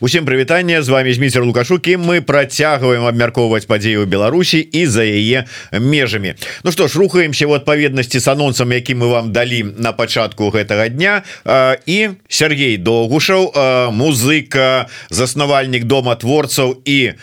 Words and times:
Усім 0.00 0.26
прывітанне 0.28 0.82
з 0.82 0.88
вами 0.92 1.08
зміцер 1.08 1.40
лукашукі 1.40 1.96
мы 1.96 2.20
працягваем 2.20 3.06
абмяркоўваць 3.08 3.64
падзею 3.64 4.04
Беларусі 4.04 4.60
і 4.60 4.84
за 4.84 5.00
яе 5.00 5.48
межамі. 5.72 6.34
Ну 6.64 6.72
што 6.72 6.84
ж 6.84 7.00
рухаемся 7.00 7.48
в 7.48 7.56
адпаведнасці 7.56 8.20
с 8.20 8.28
анонсам 8.28 8.76
які 8.76 8.92
мы 8.92 9.08
вам 9.08 9.32
далі 9.32 9.72
на 9.80 9.96
пачатку 9.96 10.52
гэтага 10.52 10.92
дня. 10.92 11.24
І 11.88 12.20
Сергей 12.28 12.76
доўгушаў 12.76 13.56
музыка 13.96 14.92
заснавальнік 15.08 15.88
дома 15.88 16.12
творцаў 16.20 16.76
і 16.84 17.16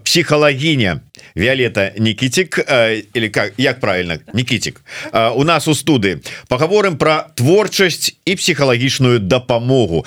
псіхалагіня 0.00 1.04
Виолета 1.34 1.92
Никитик 1.98 2.58
э, 2.58 3.02
или 3.14 3.28
как 3.28 3.52
як 3.56 3.80
правильно 3.80 4.18
э, 4.32 5.30
у 5.34 5.44
нас 5.44 5.68
у 5.68 5.74
студы 5.74 6.20
поговорим 6.48 6.98
про 6.98 7.26
творчасць 7.34 8.16
и 8.24 8.34
психхалагічную 8.34 9.20
дапамогу. 9.20 10.04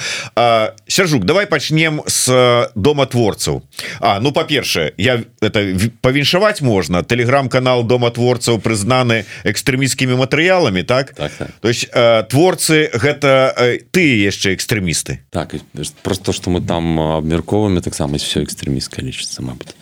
Сержук 0.87 1.25
давай 1.25 1.45
почнем 1.91 2.03
с 2.07 2.71
дома 2.75 3.05
творцаў 3.05 3.63
А 3.99 4.19
ну 4.19 4.31
по-першае 4.31 4.93
я 4.97 5.23
это 5.41 5.89
павіншаваць 6.01 6.61
можно 6.61 7.03
телеграм-канал 7.03 7.83
дома 7.83 8.09
творцаў 8.09 8.59
прызнаны 8.59 9.25
экстрэміскімі 9.43 10.15
матэрыяламі 10.15 10.83
так? 10.83 11.13
Так, 11.13 11.31
так. 11.37 11.51
То 11.61 11.67
есть 11.67 11.89
э, 11.93 12.23
творцы 12.29 12.89
гэта 12.93 13.53
э, 13.57 13.79
ты 13.91 14.21
яшчэ 14.23 14.55
экстрэмісты 14.55 15.19
так 15.29 15.55
просто 16.03 16.33
что 16.33 16.49
мы 16.49 16.61
там 16.61 16.99
абмярковаем 16.99 17.81
таксама 17.81 18.17
все 18.17 18.43
экстрэміская 18.43 19.03
лічыцца 19.05 19.41
Мабыць 19.41 19.75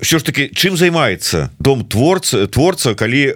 що 0.00 0.18
ж 0.18 0.22
таки 0.24 0.50
чым 0.54 0.76
займаецца 0.76 1.50
дом 1.58 1.84
творца 1.84 2.46
творца 2.46 2.94
калі 2.94 3.34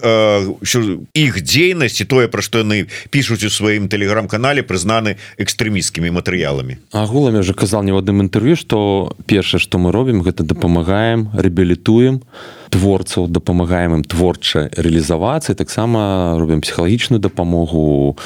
іх 1.14 1.32
дзейнасці 1.42 2.04
тое 2.04 2.28
пра 2.28 2.42
што 2.42 2.64
яны 2.64 2.86
пишутць 3.10 3.44
у 3.44 3.50
сваім 3.50 3.88
телеграм-канале 3.88 4.62
прызнаны 4.62 5.16
экстрэміскімі 5.36 6.10
матэрыяламі? 6.10 6.78
Агулам 6.92 7.34
я 7.34 7.40
уже 7.40 7.54
казал 7.54 7.82
не 7.82 7.92
в 7.92 7.98
адным 7.98 8.22
інтэрв'ю 8.24 8.56
что 8.56 9.14
першае 9.26 9.60
что 9.60 9.78
мы 9.78 9.92
робім 9.92 10.22
гэта 10.22 10.44
дапамагаем 10.44 11.30
рэабілітуем 11.34 12.22
творцаў 12.70 13.28
дапамагаем 13.28 14.00
ім 14.00 14.04
творча 14.04 14.68
реалізавацца 14.76 15.54
таксама 15.54 16.36
робім 16.38 16.60
псіхалагічную 16.60 17.20
дапамогу 17.20 18.16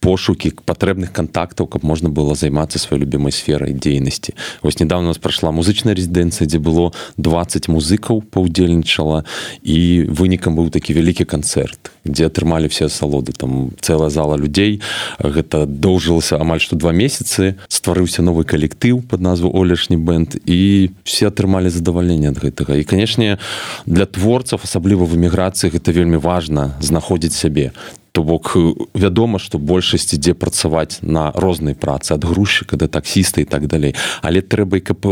пошукі 0.00 0.52
патрэбных 0.66 1.12
контактаў 1.12 1.66
каб 1.66 1.84
можна 1.84 2.08
было 2.08 2.34
займацца 2.34 2.78
сваёй 2.78 3.02
любімай 3.02 3.32
сферай 3.32 3.72
дзейнасці. 3.72 4.34
Вось 4.62 4.80
недавно 4.80 5.08
нас 5.08 5.18
прайшла 5.18 5.50
музычная 5.50 5.94
рэзідэнцыя 5.94 6.46
дзе 6.46 6.58
было 6.58 6.92
20 7.16 7.68
музыкаў 7.68 8.22
паўдзельнічала 8.30 9.24
і 9.62 10.06
вынікам 10.08 10.56
быў 10.56 10.70
такі 10.70 10.94
вялікі 10.94 11.24
канцэрт 11.24 11.95
дзе 12.08 12.30
атрымалі 12.30 12.68
все 12.68 12.86
асалоды 12.86 13.32
там 13.32 13.72
цэлая 13.80 14.10
зала 14.10 14.36
людзей 14.36 14.80
гэта 15.18 15.66
доўжылася 15.66 16.40
амаль 16.40 16.60
што 16.60 16.76
два 16.76 16.92
месяцы. 16.92 17.56
Стварыўся 17.68 18.22
новы 18.22 18.44
калектыў 18.44 19.02
под 19.02 19.20
назву 19.20 19.50
олешні 19.52 19.96
бэнд 19.96 20.40
і 20.46 20.90
все 21.04 21.28
атрымалі 21.28 21.70
задавальненне 21.70 22.30
ад 22.30 22.38
гэтага. 22.40 22.76
І 22.76 22.84
канешне 22.88 23.38
для 23.86 24.06
творцаў 24.06 24.62
асабліва 24.62 25.04
в 25.04 25.16
эміграцыі 25.16 25.74
гэта 25.74 25.92
вельмі 25.92 26.16
важна 26.16 26.76
знаходзіць 26.80 27.36
сябе 27.36 27.72
то 28.16 28.22
бок 28.22 28.56
вядома 28.96 29.36
што 29.36 29.60
большасць 29.60 30.16
ідзе 30.16 30.32
працаваць 30.32 31.04
на 31.04 31.36
рознай 31.36 31.76
працы 31.76 32.16
ад 32.16 32.24
грузчыка 32.24 32.80
да 32.80 32.88
таксіста 32.88 33.44
і 33.44 33.44
так 33.44 33.68
далей. 33.68 33.92
Але 34.24 34.40
трэба 34.40 34.80
каб 34.80 35.04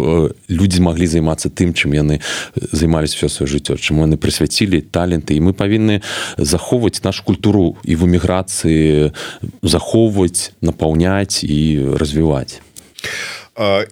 людзі 0.49 0.81
маглі 0.81 1.05
займацца 1.05 1.53
тым 1.53 1.77
чым 1.77 1.93
яны 1.93 2.25
займаліся 2.57 3.21
все 3.21 3.29
сваё 3.29 3.61
жыццё 3.61 3.77
чаму 3.77 4.09
яны 4.09 4.17
прысвяцілі 4.17 4.81
таленты. 4.89 5.37
І 5.37 5.45
мы 5.45 5.53
павінны 5.53 6.01
захоўваць 6.41 7.05
нашу 7.05 7.29
культуру 7.29 7.77
і 7.85 7.93
в 7.93 8.09
эміграцыі 8.09 9.13
захоўваць 9.61 10.57
напаўняць 10.65 11.45
і 11.45 11.93
развіваць. 12.01 12.65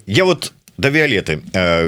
Я 0.09 0.25
вот 0.25 0.57
да 0.78 0.91
віолеты 0.91 1.39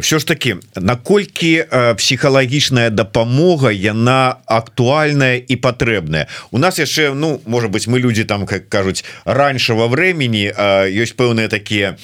все 0.00 0.18
ж 0.18 0.26
таки 0.26 0.56
наколькі 0.76 1.64
псіхалагічная 1.96 2.90
дапамога 2.90 3.72
яна 3.72 4.36
актуальная 4.46 5.36
і 5.36 5.56
патрэбная? 5.56 6.26
У 6.50 6.58
нас 6.58 6.78
яшчэ 6.78 7.14
ну 7.14 7.40
может 7.46 7.70
быть 7.70 7.86
мы 7.86 7.98
люди 7.98 8.24
там 8.24 8.46
как 8.46 8.68
кажуць 8.68 9.04
раньшего 9.24 9.88
времени 9.88 10.52
ёсць 10.52 11.16
пэўныя 11.16 11.48
такія 11.48 11.96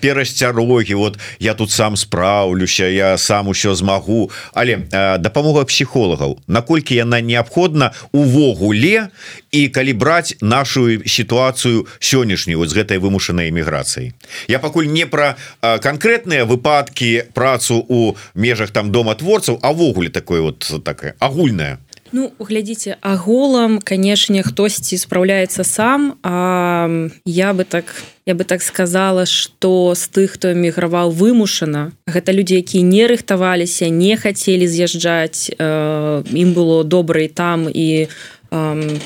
перасцярогі. 0.00 0.94
Вот 0.94 1.18
я 1.38 1.54
тут 1.54 1.70
сам 1.70 1.96
спраўлюся 1.96 2.84
я 2.84 3.18
сам 3.18 3.48
усё 3.48 3.74
змагу. 3.74 4.30
Але 4.52 4.76
дапамога 5.18 5.64
псіхолагаў 5.64 6.38
наколькі 6.46 6.94
яна 6.94 7.20
неабходна 7.20 7.92
увогуле 8.12 9.08
і 9.54 9.68
калі 9.68 9.92
браць 9.94 10.34
нашу 10.42 10.98
сітуацыю 11.06 11.86
сённяшнюю 12.02 12.58
вот 12.58 12.68
з 12.68 12.74
гэтай 12.74 12.98
вымушанай 12.98 13.54
эміграцыяй. 13.54 14.12
Я 14.50 14.58
пакуль 14.58 14.90
не 14.90 15.06
конкретно 15.06 15.36
конкретныя 15.80 16.44
выпадки 16.44 17.24
працу 17.34 17.84
у 17.88 18.16
межах 18.34 18.70
там 18.70 18.90
дома 18.90 19.14
творцаў 19.14 19.58
авогуле 19.62 20.10
такое 20.10 20.40
вот 20.40 20.82
такая 20.84 21.14
агульная. 21.18 21.78
Ну 22.12 22.30
глядзіце 22.38 22.94
агулам 23.02 23.80
канешне 23.82 24.42
хтосьці 24.46 24.94
спраўляецца 25.02 25.64
сам 25.66 26.14
а 26.22 27.10
я 27.26 27.50
бы 27.52 27.64
так 27.64 27.90
я 28.26 28.34
бы 28.34 28.44
так 28.44 28.62
сказала 28.62 29.26
что 29.26 29.94
з 29.98 30.06
тых 30.14 30.38
хто 30.38 30.54
эміграваў 30.54 31.10
вымушана 31.10 31.90
гэта 32.06 32.30
людзі 32.30 32.62
якія 32.62 32.86
не 32.86 33.10
рыхтаваліся 33.10 33.90
не 33.90 34.14
хацелі 34.14 34.68
з'язджаць 34.70 35.50
ім 35.58 36.54
было 36.54 36.84
добра 36.86 37.26
і 37.26 37.28
там 37.28 37.66
і 37.66 38.06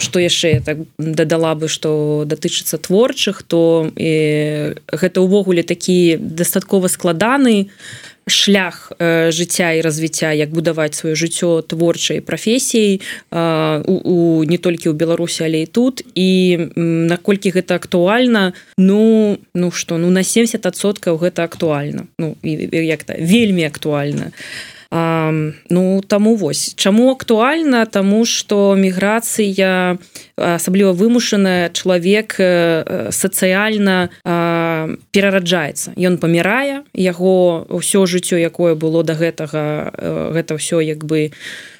что 0.00 0.20
яшчэ 0.20 0.60
так 0.60 0.78
дадала 0.98 1.54
бы 1.54 1.68
что 1.68 2.24
датычыцца 2.26 2.76
творчых 2.78 3.42
то 3.42 3.88
гэта 3.96 5.16
ўвогуле 5.24 5.62
такі 5.62 6.18
дастаткова 6.20 6.88
складаны 6.88 7.70
шлях 8.28 8.92
э, 8.98 9.30
жыцця 9.32 9.72
і 9.72 9.80
развіцця 9.80 10.32
як 10.32 10.50
будаваць 10.50 10.94
сваё 10.94 11.16
жыццё 11.16 11.62
творчай 11.62 12.20
прафесіяй 12.20 13.00
э, 13.00 13.82
у, 13.88 13.94
у 14.04 14.44
не 14.44 14.58
толькі 14.58 14.92
ў 14.92 14.94
беларусі 14.94 15.44
але 15.48 15.64
і 15.64 15.66
тут. 15.66 16.04
І 16.14 16.58
наколькі 16.76 17.50
гэта 17.50 17.74
актуальна 17.74 18.52
ну 18.76 19.38
ну 19.54 19.70
что 19.70 19.98
ну 19.98 20.10
на 20.10 20.20
70соткаў 20.20 21.18
гэта 21.18 21.44
актуальна. 21.44 22.06
Ну 22.18 22.36
і 22.42 22.68
як-то 22.72 23.14
вельмі 23.18 23.64
актуальна. 23.64 24.32
а 24.32 24.77
А, 24.90 25.32
ну 25.68 26.00
таму 26.00 26.34
вось 26.34 26.74
чаму 26.74 27.10
актуальна? 27.10 27.84
Тому 27.86 28.24
что 28.24 28.74
міграцыя 28.74 29.98
асабліва 30.36 30.92
вымушаная 30.92 31.68
чалавек 31.76 32.40
сацыяльна 33.12 34.08
перараджаецца. 35.12 35.92
Ён 35.92 36.16
памірае 36.16 36.88
яго 36.94 37.66
ўсё 37.68 38.08
жыццё 38.08 38.40
якое 38.40 38.74
было 38.74 39.04
до 39.04 39.12
гэтага 39.12 39.92
гэта 40.32 40.56
ўсё 40.56 40.80
як 40.80 41.04
бы 41.04 41.36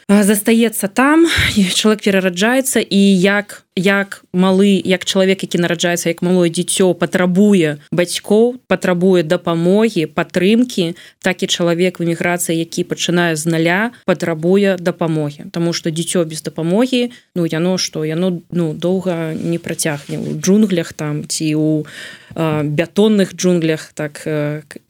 застаецца 0.09 0.89
там 0.89 1.29
чалавек 1.77 2.05
перараджаецца 2.05 2.81
і 2.81 3.01
як 3.21 3.68
як 3.79 4.25
малы 4.35 4.83
як 4.85 5.05
чалавек 5.05 5.43
які 5.47 5.59
нараджаецца 5.63 6.11
як 6.11 6.23
малое 6.23 6.51
дзіцё 6.51 6.99
патрабуе 6.99 7.79
бацькоў 7.95 8.59
патрабуе 8.67 9.23
дапамогі 9.23 10.11
падтрымки 10.11 10.99
так 11.23 11.43
і 11.43 11.47
чалавек 11.47 12.01
в 12.01 12.03
эміграцыі 12.03 12.59
які 12.59 12.83
пачынае 12.83 13.39
з 13.39 13.47
наля 13.47 13.91
патрабуе 14.05 14.77
дапамогі. 14.79 15.47
Таму 15.55 15.73
что 15.73 15.91
дзіцё 15.91 16.25
без 16.25 16.43
дапамогі 16.43 17.11
ну 17.35 17.47
яно 17.47 17.79
что 17.79 18.05
яно 18.05 18.43
ну 18.51 18.75
доўга 18.75 19.35
не 19.35 19.59
працягне 19.59 20.19
у 20.19 20.41
джунглях 20.41 20.93
там 20.93 21.29
ці 21.29 21.55
у 21.55 21.87
бетонных 22.35 23.35
джунглях 23.35 23.93
так 23.95 24.23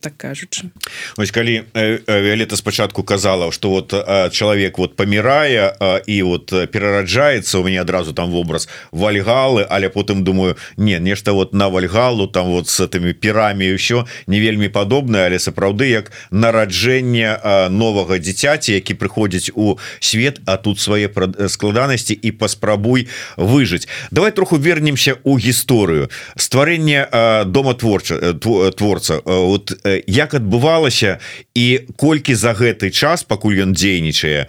так 0.01 0.17
кажучы. 0.17 0.71
Ось 1.17 1.31
калі 1.31 1.63
Віолета 1.75 2.57
спачатку 2.57 3.03
казала 3.03 3.53
что 3.53 3.71
вот 3.71 3.95
чалавек 4.33 4.79
вот 4.79 4.97
памірае 4.97 5.77
і 6.07 6.23
вот 6.23 6.51
перараджаецца 6.73 7.59
у 7.59 7.65
мяне 7.65 7.81
адразу 7.81 8.13
там 8.13 8.31
вобраз 8.31 8.69
вальгалы 8.93 9.67
але 9.69 9.89
потым 9.89 10.25
думаю 10.25 10.57
не 10.77 10.99
нешта 10.99 11.33
вот 11.33 11.55
на 11.55 11.69
вальгалу 11.69 12.27
там 12.27 12.47
вот 12.49 12.69
с 12.69 12.81
этими 12.81 13.13
пірамі 13.13 13.67
еще 13.67 14.05
не 14.27 14.41
вельмі 14.41 14.69
падобна 14.69 15.27
але 15.27 15.39
сапраўды 15.39 15.91
як 15.91 16.13
нараджэнне 16.31 17.69
новага 17.71 18.19
дзіцяці 18.19 18.73
які 18.73 18.95
прыходзіць 18.95 19.51
у 19.55 19.79
свет 20.01 20.41
а 20.47 20.57
тут 20.57 20.81
свае 20.81 21.11
складанасці 21.49 22.15
і 22.15 22.31
паспрабуй 22.33 23.09
выжыць. 23.37 23.89
Давай 24.11 24.33
троху 24.33 24.57
вернемся 24.57 25.17
у 25.25 25.39
гісторыю. 25.39 26.11
Стварэнне 26.37 27.09
дома 27.47 27.75
творча 27.75 28.35
творца. 28.35 29.21
Вот 29.25 29.73
як 30.07 30.35
адбывалася 30.35 31.19
і 31.55 31.81
колькі 31.97 32.35
за 32.35 32.53
гэты 32.53 32.91
час 32.91 33.25
пакуль 33.25 33.63
ён 33.63 33.73
дзейнічае 33.75 34.47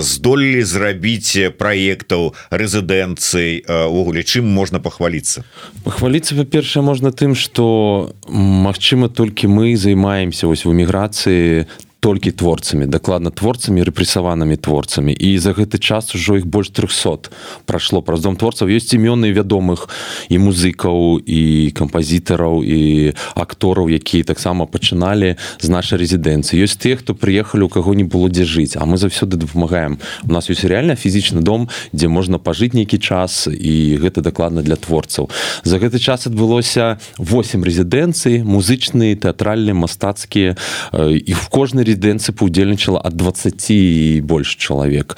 здолелі 0.00 0.62
зрабіць 0.62 1.54
праектаў 1.58 2.34
рэзідэнцыі 2.50 3.63
увогуле 3.68 4.22
чым 4.22 4.48
можна 4.48 4.80
пахваліцца 4.80 5.44
пахваліцца 5.84 6.36
па-першае 6.36 6.82
можна 6.82 7.12
тым 7.12 7.34
что 7.34 8.12
Мачыма 8.28 9.08
толькі 9.08 9.48
мы 9.48 9.76
займаемся 9.76 10.46
вось 10.46 10.64
в 10.64 10.70
эміграцыі 10.70 11.66
толькі 12.04 12.36
творцамі 12.36 12.84
дакладна 12.84 13.32
творцамі 13.32 13.80
рэпрессаванымі 13.80 14.60
творцамі. 14.60 15.16
І 15.16 15.40
за 15.40 15.56
гэты 15.56 15.80
час 15.80 16.12
ужо 16.12 16.36
іх 16.36 16.44
больш 16.44 16.68
300 16.68 17.32
прайшло 17.64 18.04
праз 18.04 18.20
дом 18.20 18.36
творцаў 18.36 18.68
ёсць 18.68 18.92
імёны 18.92 19.32
вядомых 19.32 19.88
і 20.28 20.36
музыкаў 20.36 21.24
і 21.24 21.72
кампазітараў 21.72 22.60
і 22.60 23.16
актораў 23.32 23.88
якія 23.88 24.20
таксама 24.20 24.68
пачыналі 24.68 25.40
з 25.64 25.66
нашай 25.72 26.04
рэзідэнцыі. 26.04 26.60
Ёсць 26.60 26.76
те 26.76 26.92
хто 27.00 27.16
прыехалі 27.16 27.64
у 27.64 27.72
каго 27.72 27.96
не 27.96 28.04
было 28.04 28.28
дзе 28.28 28.44
жыць. 28.44 28.76
А 28.76 28.84
мы 28.84 29.00
заўсёды 29.00 29.40
дапамагаем. 29.40 29.96
У 30.28 30.32
нас 30.36 30.52
ёсць 30.52 30.68
реально 30.68 31.00
фізічны 31.00 31.40
дом 31.40 31.72
дзе 31.96 32.12
можна 32.12 32.36
пажыць 32.36 32.76
нейкі 32.76 33.00
час 33.00 33.48
і 33.48 33.96
гэта 33.96 34.20
дакладна 34.20 34.60
для 34.60 34.76
творцаў. 34.76 35.32
За 35.64 35.80
гэты 35.80 35.96
час 35.96 36.28
адбылося 36.28 37.00
8 37.16 37.64
рэзідэнцый 37.64 38.44
музычныя 38.44 39.16
тэатральныя 39.16 39.72
мастацкія 39.72 40.52
і 41.00 41.32
в 41.32 41.48
кожнай 41.48 41.93
рэзідэнцыі 41.94 42.34
паўдзельнічала 42.34 42.98
ад 42.98 43.14
20 43.14 43.70
і 43.70 44.20
больш 44.26 44.58
чалавек 44.58 45.16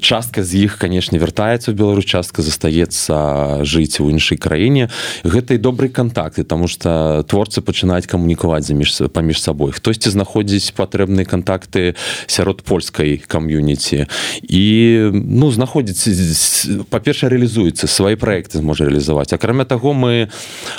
частка 0.00 0.42
з 0.42 0.64
іх 0.64 0.80
канешне 0.80 1.20
вяртаецца 1.20 1.72
в 1.72 1.76
беларус 1.76 2.04
частка 2.08 2.42
застаецца 2.42 3.62
жыць 3.68 4.00
у 4.00 4.08
іншай 4.08 4.40
краіне. 4.40 4.88
Гэта 5.22 5.54
і 5.54 5.58
добрый 5.60 5.92
контакты 5.92 6.44
тому 6.44 6.66
что 6.68 7.24
творцы 7.28 7.60
пачынаюць 7.60 8.08
камунікаваць 8.08 8.64
за 8.64 8.74
між 8.74 9.12
паміж 9.12 9.42
сабой. 9.42 9.72
Хтосьці 9.72 10.10
знаходзіць 10.10 10.72
патрэбныя 10.72 11.28
контакты 11.28 11.94
сярод 12.26 12.62
польскай 12.62 13.20
кам'юніці. 13.20 14.08
І 14.48 14.64
ну 15.12 15.52
знаходзіць 15.52 16.88
па-перша 16.88 17.28
реалізуецца 17.28 17.86
свае 17.86 18.16
проекты 18.16 18.58
зможа 18.58 18.88
реалізаваць 18.88 19.32
акрамя 19.36 19.68
таго 19.68 19.92
мы 19.92 20.32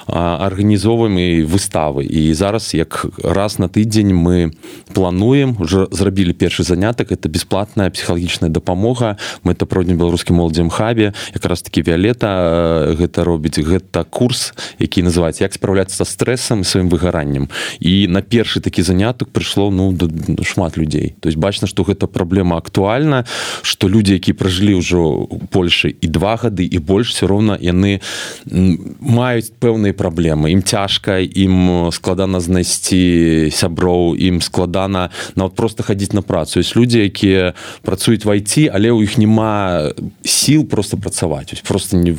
арганізоўваем 0.08 1.18
і 1.20 1.30
выставы. 1.46 2.04
І 2.04 2.34
зараз 2.34 2.74
як 2.74 3.06
раз 3.24 3.60
на 3.60 3.70
тыдзень 3.70 4.14
мы 4.14 4.52
плануем 4.94 5.19
уже 5.60 5.88
зрабілі 5.92 6.34
першы 6.34 6.64
занятак 6.64 7.12
это 7.12 7.30
бесплатная 7.30 7.90
псіхалагічная 7.90 8.50
дапамога 8.50 9.18
мы 9.44 9.54
это 9.54 9.66
пройдзем 9.66 9.98
беларускім 9.98 10.36
моладзем 10.36 10.70
хабе. 10.70 11.14
Якраз 11.34 11.62
таки 11.62 11.82
віолета 11.82 12.96
гэта 12.96 13.24
робіць 13.24 13.60
гэта 13.60 14.04
курс 14.04 14.54
які 14.80 15.04
называется 15.04 15.44
як 15.44 15.54
спраўляцца 15.54 16.04
са 16.04 16.06
стрэсам 16.06 16.64
сваім 16.64 16.90
выгараннем 16.90 17.50
і 17.80 18.08
на 18.08 18.22
першы 18.22 18.60
такі 18.60 18.82
занятак 18.82 19.30
прыйшло 19.30 19.72
ну 19.72 19.96
шмат 20.44 20.78
людзей 20.78 21.16
то 21.20 21.30
есть 21.30 21.38
бачна 21.38 21.68
что 21.68 21.84
гэта 21.84 22.08
праблема 22.08 22.58
актуальна 22.58 23.26
что 23.62 23.88
людзі 23.88 24.14
які 24.14 24.34
пражылі 24.34 24.80
ўжо 24.80 25.28
Польшы 25.52 25.90
і 25.90 26.08
два 26.08 26.36
гады 26.36 26.66
і 26.66 26.78
больш 26.80 27.14
все 27.14 27.28
роўна 27.28 27.58
яны 27.60 28.02
маюць 29.00 29.52
пэўныя 29.60 29.94
праблемы 29.94 30.52
ім 30.52 30.64
цяжка 30.64 31.20
ім 31.20 31.90
складана 31.92 32.40
знайсці 32.40 33.50
сяброў 33.52 34.16
ім 34.16 34.42
складана 34.42 34.99
нават 35.36 35.56
просто 35.56 35.84
хадзіць 35.84 36.14
на 36.14 36.22
працу. 36.22 36.60
Есть 36.60 36.76
людзі 36.76 37.00
якія 37.00 37.54
працуюць 37.82 38.26
вайти 38.26 38.68
але 38.68 38.92
ў 38.92 39.08
іх 39.08 39.18
няма 39.18 39.94
сіл 40.26 40.66
просто 40.66 40.98
працаваць. 40.98 41.56
Просто 41.64 41.98
не 41.98 42.16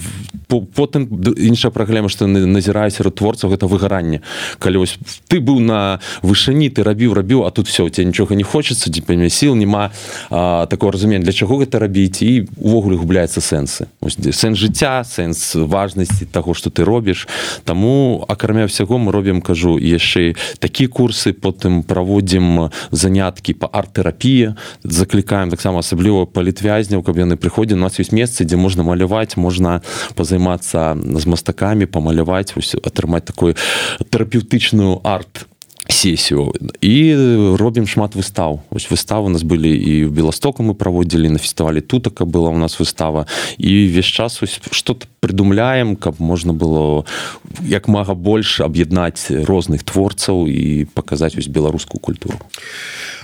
потым 0.48 1.06
іншая 1.36 1.70
праблема 1.70 2.08
што 2.08 2.26
назіраюць 2.26 2.96
сярод 2.96 3.14
творцаў 3.14 3.52
гэта 3.52 3.66
выгаранне. 3.66 4.22
Калі 4.58 4.82
вось 4.82 4.98
ты 5.28 5.38
быў 5.38 5.60
на 5.60 6.00
вышыні 6.22 6.70
ты 6.70 6.82
рабіў 6.82 7.14
рабіў 7.14 7.46
а 7.46 7.50
тут 7.50 7.68
все 7.68 7.84
у 7.84 7.90
тебя 7.90 8.06
нічога 8.06 8.34
не 8.34 8.42
хочется 8.42 8.90
памя 9.06 9.28
сіл 9.30 9.54
няма 9.54 9.90
такого 10.30 10.92
разумення. 10.92 11.24
Для 11.24 11.32
чаго 11.32 11.58
гэта 11.58 11.78
рабіць? 11.78 12.22
І 12.22 12.48
увогуле 12.56 12.96
губляецца 12.96 13.40
сэнсы. 13.40 13.86
Сэнс 14.02 14.58
жыцця 14.58 15.02
сэнс 15.04 15.54
важнасці 15.54 16.26
таго 16.26 16.54
что 16.54 16.70
ты 16.70 16.84
робіш. 16.84 17.28
Таму 17.64 18.24
акрамя 18.28 18.66
всяго 18.66 18.98
мы 18.98 19.12
робім 19.12 19.40
кажу 19.40 19.78
яшчэ 19.78 20.34
такі 20.58 20.86
курсы 20.86 21.32
потым 21.32 21.82
праводзім 21.82 22.69
заняткі 22.90 23.54
по 23.54 23.66
арт-тэрапіі. 23.72 24.54
Заклікаем 24.84 25.50
таксама 25.50 25.80
асабліва 25.80 26.26
палітвязняў 26.26 27.02
каб 27.02 27.18
яны 27.18 27.36
прыходзі 27.36 27.74
у 27.74 27.82
нас 27.82 28.00
ёсць 28.00 28.14
месцы 28.14 28.44
дзе 28.44 28.56
можна 28.56 28.82
маляваць 28.82 29.36
можна 29.36 29.80
пазаймацца 30.14 30.96
з 30.96 31.24
мастакамі 31.26 31.86
памаляваць 31.86 32.54
атрымаць 32.82 33.26
такую 33.26 33.54
тэрапеўтычную 34.10 35.00
арт 35.04 35.46
сесію 35.90 36.52
і 36.80 37.14
робім 37.58 37.86
шмат 37.86 38.14
выстаў 38.14 38.62
ось 38.70 38.88
выставы 38.90 39.28
нас 39.28 39.42
былі 39.42 39.70
і 39.70 40.04
в 40.06 40.12
беластоку 40.12 40.62
мы 40.62 40.74
праводзілі 40.74 41.28
на 41.28 41.38
фестывалі 41.38 41.80
тутака 41.80 42.24
была 42.24 42.50
у 42.50 42.58
нас 42.58 42.78
выстава. 42.80 43.26
І 43.58 43.86
весь 43.86 44.06
час 44.06 44.40
что-то 44.70 45.06
прыдумляем 45.20 45.96
каб 45.96 46.20
можна 46.20 46.52
было 46.52 47.04
як 47.66 47.88
мага 47.88 48.14
больш 48.14 48.60
аб'яднаць 48.60 49.30
розных 49.30 49.84
творцаў 49.84 50.46
і 50.48 50.86
паказаць 50.94 51.36
вось 51.36 51.48
беларускую 51.48 52.00
культуру 52.00 52.38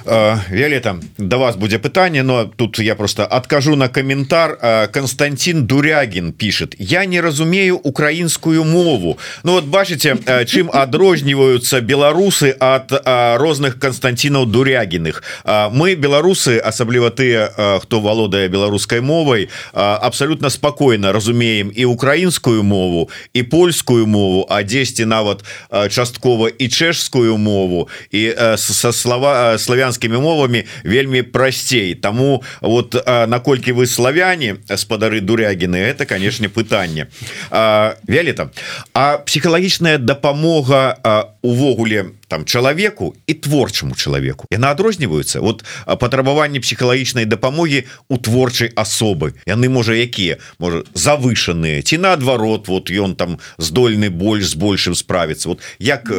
Виолета 0.06 1.00
до 1.18 1.38
вас 1.38 1.56
будзе 1.56 1.78
пытанне 1.78 2.22
но 2.22 2.44
тут 2.44 2.78
я 2.78 2.94
просто 2.94 3.26
откажу 3.26 3.76
на 3.76 3.88
комментар. 3.88 4.88
Константин 4.92 5.66
Дурягин 5.66 6.32
пишет 6.32 6.74
я 6.78 7.04
не 7.04 7.20
разумею 7.20 7.76
украинскую 7.76 8.64
мову 8.64 9.18
Ну 9.42 9.52
вот 9.52 9.64
бачыце 9.64 10.16
чым 10.46 10.70
адрозніваюцца 10.72 11.80
беларусы 11.80 12.50
от 12.50 12.92
розных 13.04 13.78
Константинов 13.78 14.50
дурягиных. 14.50 15.22
Мы 15.44 15.94
беларусы 15.94 16.58
асабліва 16.58 17.10
тыя 17.10 17.50
хто 17.82 18.00
валодае 18.00 18.48
беларускай 18.48 19.00
мовай 19.00 19.48
абсолютно 19.72 20.50
спокойно 20.50 21.12
разумеем 21.12 21.72
і 21.74 21.84
украінскую 21.84 22.62
мову 22.62 23.10
і 23.32 23.42
польскую 23.42 24.06
мову 24.06 24.46
а 24.48 24.62
дзесьці 24.62 25.04
нават 25.04 25.44
часткова 25.90 26.48
і 26.48 26.68
чэшскую 26.68 27.36
мову 27.36 27.88
і 28.10 28.34
со 28.56 28.92
слова 28.92 29.58
славянская 29.58 29.95
славянскімі 29.96 30.18
мовамі 30.18 30.64
вельмі 30.84 31.22
прасцей 31.22 31.94
Таму 31.94 32.42
вот 32.60 32.94
наколькі 33.06 33.72
вы 33.72 33.86
славяне 33.86 34.56
спадары 34.76 35.20
дурягіны 35.20 35.76
это 35.76 36.06
канешне 36.06 36.48
пытанне. 36.48 37.06
Вяліта 37.50 38.50
А 38.92 39.18
псіхалагічная 39.18 39.98
дапамога 39.98 41.32
увогуле 41.42 42.12
там 42.28 42.44
чалавеку 42.44 43.14
і 43.26 43.34
творчаму 43.34 43.94
чалавеку 43.94 44.46
яна 44.50 44.70
адрозніваюцца 44.74 45.40
вот 45.40 45.64
патрабаванні 45.86 46.60
псіхалагічнай 46.60 47.26
дапамогі 47.26 47.84
у 48.08 48.18
творчай 48.18 48.72
асобы 48.74 49.34
яны 49.46 49.68
можа 49.68 49.94
якія 49.94 50.38
можа 50.58 50.82
завышаныя 50.94 51.82
ці 51.82 51.98
наадварот 51.98 52.68
вот 52.68 52.90
ён 52.90 53.14
там 53.14 53.38
здольны 53.58 54.10
больш 54.10 54.50
з 54.50 54.54
большим 54.54 54.94
справіцца 54.94 55.48
вот 55.48 55.60
як 55.78 56.10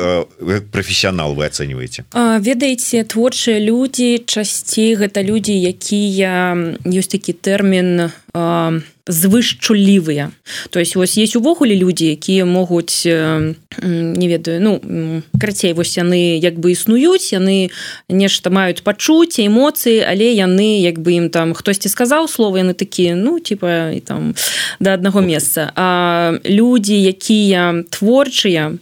професіянал 0.71 1.35
вы 1.35 1.47
ацэньваеце 1.51 2.07
ведаеце 2.39 3.03
творчыя 3.03 3.59
людзі 3.59 4.23
часцей 4.25 4.95
гэта 4.95 5.23
людзі 5.23 5.53
якія 5.53 6.55
ёсць 6.87 7.11
такі 7.11 7.33
тэрмін 7.33 8.11
у 8.37 8.81
звышчуллівыя 9.07 10.31
то 10.69 10.79
есть 10.79 10.95
вось 10.95 11.17
есть 11.17 11.35
увогуле 11.35 11.75
людзі 11.75 12.07
якія 12.07 12.45
могуць 12.45 13.05
не 13.05 14.27
ведаю 14.27 14.61
ну 14.61 15.23
карацей 15.39 15.73
вось 15.73 15.97
яны 15.97 16.37
як 16.37 16.59
бы 16.59 16.71
існуюць 16.71 17.31
яны 17.31 17.71
нешта 18.09 18.49
маюць 18.49 18.83
пачуцці 18.83 19.47
эмоцыі 19.47 20.03
але 20.03 20.35
яны 20.35 20.83
як 20.83 20.99
бы 20.99 21.15
ім 21.15 21.29
там 21.29 21.53
хтосьці 21.53 21.89
сказаў 21.89 22.27
слова 22.27 22.59
яны 22.59 22.73
такія 22.73 23.15
ну 23.15 23.39
типа 23.39 23.95
і 23.95 23.99
там 23.99 24.35
да 24.79 24.93
аднаго 24.93 25.21
месца. 25.21 25.71
А 25.75 26.37
людзі 26.43 26.99
якія 27.01 27.83
творчыя 27.89 28.75
то 28.75 28.77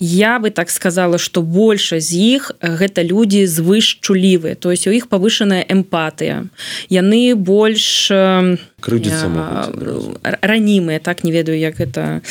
я 0.00 0.38
бы 0.38 0.50
так 0.50 0.70
сказала 0.70 1.18
что 1.18 1.42
больше 1.42 2.00
з 2.00 2.12
іх 2.16 2.52
гэта 2.60 3.02
люди 3.02 3.44
звышчулівы 3.44 4.54
то 4.56 4.70
есть 4.70 4.86
у 4.86 4.90
іх 4.90 5.08
повышенная 5.08 5.64
эмпатыя. 5.68 6.48
Яны 6.88 7.34
больш 7.36 8.10
ранімыя 10.40 10.98
так 10.98 11.24
не 11.24 11.32
ведаю 11.32 11.58
як 11.58 11.80
это 11.80 12.22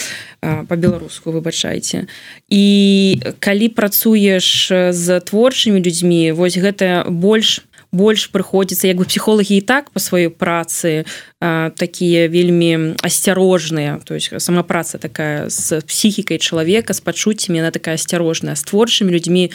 по-беларуску 0.67 1.31
выбачайце. 1.31 2.07
І 2.49 3.21
калі 3.39 3.69
працуеш 3.69 4.71
з 4.89 5.19
творчымі 5.19 5.79
людзьмі 5.79 6.31
вось 6.31 6.57
гэта 6.57 7.05
больш 7.09 7.68
больш 7.91 8.29
прыходзіцца 8.29 8.87
як 8.87 8.97
бы 9.01 9.05
псіхолагі 9.05 9.57
і 9.57 9.65
так 9.65 9.89
по 9.89 9.99
сваёй 9.99 10.29
працы 10.29 11.05
такія 11.39 12.27
вельмі 12.27 12.93
асцярожныя 13.01 13.99
то 14.05 14.13
есть 14.13 14.29
сама 14.37 14.61
праца 14.63 14.97
такая 14.97 15.49
з 15.49 15.81
псіхікай 15.81 16.37
чалавека 16.37 16.93
з 16.93 17.01
пачуццямі 17.01 17.59
она 17.59 17.71
такая 17.71 17.95
асцярожная 17.95 18.53
з 18.53 18.63
творчымі 18.63 19.09
людзьмі 19.09 19.49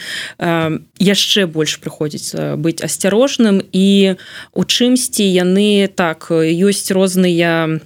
яшчэ 0.98 1.46
больш 1.46 1.78
прыходзіцца 1.78 2.58
быць 2.58 2.82
асцярожным 2.82 3.62
і 3.70 4.18
у 4.52 4.62
чымсьці 4.64 5.22
яны 5.22 5.86
так 5.86 6.34
ёсць 6.34 6.90
розныя 6.90 7.78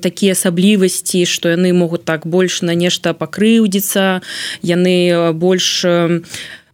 такія 0.00 0.32
асаблівасці 0.32 1.28
што 1.28 1.52
яны 1.52 1.76
могуць 1.76 2.08
так 2.08 2.24
больш 2.24 2.62
на 2.62 2.72
нешта 2.72 3.12
пакрыўдзіцца 3.12 4.24
яны 4.64 5.32
больш 5.36 5.84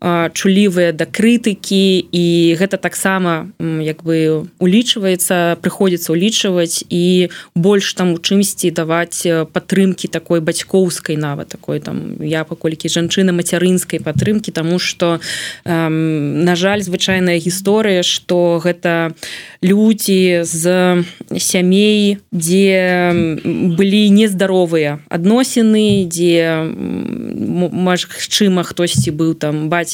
чулівыя 0.00 0.92
да 0.94 1.06
крытыкі 1.10 2.06
і 2.06 2.54
гэта 2.54 2.78
таксама 2.78 3.50
як 3.58 4.06
бы 4.06 4.46
улічваецца 4.62 5.58
прыходзіцца 5.58 6.14
улічваць 6.14 6.86
і 6.86 7.34
больш 7.58 7.98
там 7.98 8.14
у 8.14 8.18
чымсьці 8.22 8.70
даваць 8.70 9.26
падтрымкі 9.26 10.06
такой 10.06 10.38
бацькоўскай 10.38 11.18
нават 11.18 11.50
такой 11.50 11.82
там 11.82 12.22
я 12.22 12.46
паколькі 12.46 12.86
жанчына 12.86 13.34
мацярынскай 13.34 13.98
падтрымкі 13.98 14.54
тому 14.54 14.78
что 14.78 15.18
на 15.66 16.54
жаль 16.54 16.82
звычайная 16.86 17.42
гісторыя 17.42 18.06
что 18.06 18.62
гэта 18.62 19.18
людзі 19.66 20.46
з 20.46 21.02
сямей 21.42 22.22
дзе 22.30 23.42
былі 23.74 24.02
нездаровыя 24.14 25.02
адносіны 25.10 26.06
дзе 26.06 26.70
магчыма 27.74 28.62
хтосьці 28.62 29.10
быў 29.10 29.34
там 29.34 29.66
бацька 29.66 29.87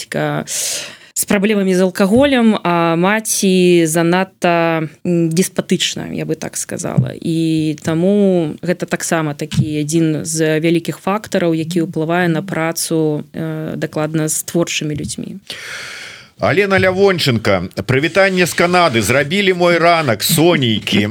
з 1.15 1.25
праблемамі 1.25 1.75
з 1.75 1.81
алкаголем 1.81 2.59
а 2.63 2.97
маці 2.99 3.87
занадта 3.87 4.89
деспатычна 5.05 6.11
я 6.11 6.27
бы 6.27 6.35
так 6.35 6.57
сказала. 6.57 7.15
І 7.15 7.79
таму 7.83 8.55
гэта 8.63 8.87
таксама 8.87 9.35
такі 9.35 9.79
адзін 9.81 10.27
з 10.27 10.59
вялікіх 10.59 10.99
фактараў 10.99 11.55
які 11.55 11.87
ўплывае 11.87 12.27
на 12.29 12.43
працу 12.43 13.23
э, 13.33 13.77
дакладна 13.79 14.29
з 14.29 14.43
творчымі 14.43 14.99
людзьмі. 14.99 15.39
а 15.39 16.14
Алена 16.41 16.79
лявонченко 16.79 17.69
прывітанне 17.87 18.47
з 18.47 18.55
Канады 18.55 19.03
зрабілі 19.03 19.55
мой 19.55 19.79
ранак 19.79 20.23
сонейкі. 20.23 21.09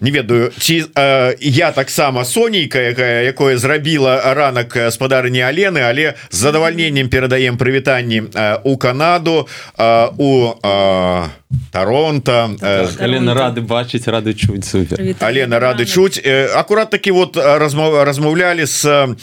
Не 0.00 0.10
ведаю 0.10 0.50
ці 0.58 0.84
а, 0.94 1.34
я 1.40 1.70
таксама 1.70 2.24
сонейка 2.24 2.78
якая 2.78 3.22
якое 3.22 3.58
зрабіла 3.58 4.34
ранак 4.34 4.76
спадарні 4.90 5.40
Алены 5.40 5.80
але 5.86 6.14
з 6.30 6.36
задавальненнем 6.36 7.08
перадаем 7.08 7.56
прывітанні 7.56 8.22
у 8.64 8.76
Канаду 8.76 9.48
а, 9.78 10.10
у 10.18 10.54
а, 10.62 11.28
Таронто 11.72 12.50
Алена 12.98 13.34
рады 13.34 13.62
бачыць 13.62 14.06
рады 14.06 14.34
чуць 14.34 14.74
Алена 15.20 15.58
рады 15.60 15.86
чуць 15.86 16.18
акурат 16.54 16.90
такі 16.90 17.10
вот 17.10 17.36
размова 17.36 18.04
размаўлялі 18.04 18.66
з 18.66 19.14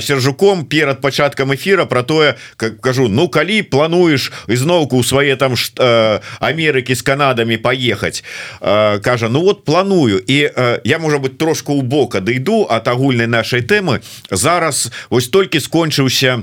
сержуком 0.00 0.64
перад 0.64 1.00
пачаткам 1.00 1.54
эфира 1.54 1.84
про 1.84 2.02
тое 2.02 2.34
как 2.56 2.80
кажу 2.80 3.08
Ну 3.08 3.28
калі 3.28 3.62
плануеш 3.62 4.32
ізноўку 4.66 5.02
свае 5.02 5.36
там 5.36 5.54
Амерыкі 6.40 6.94
з 6.94 7.02
канадамі 7.02 7.56
паехаць 7.56 8.24
кажа 8.60 9.28
Ну 9.28 9.40
вот 9.42 9.64
планую 9.64 10.18
і 10.26 10.50
я 10.84 10.98
можа 10.98 11.18
быть 11.18 11.38
трошку 11.38 11.74
у 11.74 11.82
бока 11.82 12.20
дайду 12.20 12.66
от 12.68 12.88
агульнай 12.88 13.26
нашай 13.26 13.62
тэмы 13.62 14.02
зараз 14.30 14.90
вось 15.10 15.28
толькі 15.28 15.60
скончыўся 15.60 16.42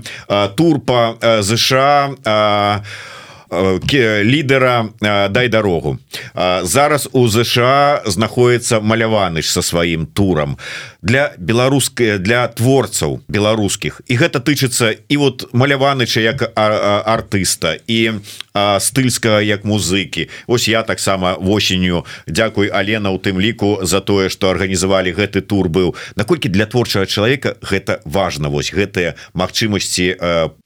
тур 0.55 0.79
по 0.79 1.17
ЗША 1.41 2.15
а 2.25 2.83
лідера 4.23 4.89
дай 5.29 5.47
дарогу 5.49 5.97
зараз 6.63 7.09
у 7.11 7.27
ЗША 7.27 8.01
знаходіцца 8.05 8.79
маляваныч 8.79 9.45
со 9.49 9.61
сваім 9.61 10.05
турам. 10.05 10.57
Для 11.01 11.33
беларускай 11.37 12.17
для 12.19 12.47
творцаў 12.47 13.21
беларускіх. 13.27 14.01
І 14.07 14.17
гэта 14.17 14.39
тычыцца 14.39 14.95
і 15.09 15.17
вот 15.17 15.49
маляваныча 15.53 16.19
як 16.21 16.51
артыста 16.55 17.77
і 17.87 18.23
стыльскага 18.53 19.41
як 19.41 19.65
музыкі. 19.65 20.29
Вось 20.47 20.67
я 20.67 20.83
таксама 20.83 21.35
восенню 21.39 22.05
Дякуй 22.27 22.67
Алена 22.67 23.11
у 23.11 23.17
тым 23.17 23.39
ліку 23.41 23.79
за 23.83 23.99
тое 23.99 24.29
что 24.29 24.49
арганізавалі 24.49 25.13
гэты 25.13 25.41
тур 25.41 25.69
быў. 25.69 25.95
Наколькі 26.15 26.49
для 26.49 26.65
творчага 26.65 27.05
чалавека 27.05 27.55
гэта 27.61 27.99
важно 28.05 28.49
вось 28.49 28.73
гэтыя 28.73 29.15
магчымасці 29.33 30.15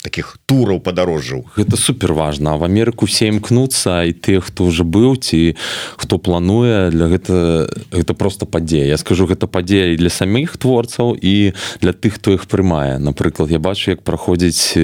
таких 0.03 0.37
тураў 0.45 0.79
падарожжаў. 0.79 1.45
Гэта 1.57 1.77
супер 1.77 2.13
важно 2.13 2.57
в 2.57 2.63
Амерыку 2.77 3.09
все 3.09 3.33
імкнуцца 3.33 4.05
і 4.05 4.13
ты 4.13 4.37
хто 4.37 4.69
уже 4.69 4.85
быў 4.85 5.17
ці 5.17 5.57
хто 5.97 6.21
плануе 6.21 6.93
для 6.93 7.09
гэта 7.09 7.65
гэта 7.89 8.13
просто 8.13 8.45
падзея. 8.45 8.85
Я 8.85 8.97
скажу 9.01 9.25
гэта 9.25 9.49
падзея 9.49 9.97
для 9.97 10.13
самих 10.13 10.37
саміх 10.37 10.57
творцаў 10.57 11.17
і 11.17 11.53
для 11.81 11.91
тых 11.91 12.21
хто 12.21 12.33
іх 12.33 12.45
прымае. 12.45 12.99
Напрыклад 12.99 13.51
я 13.51 13.59
бачу 13.59 13.91
як 13.91 14.01
праходзіць 14.03 14.77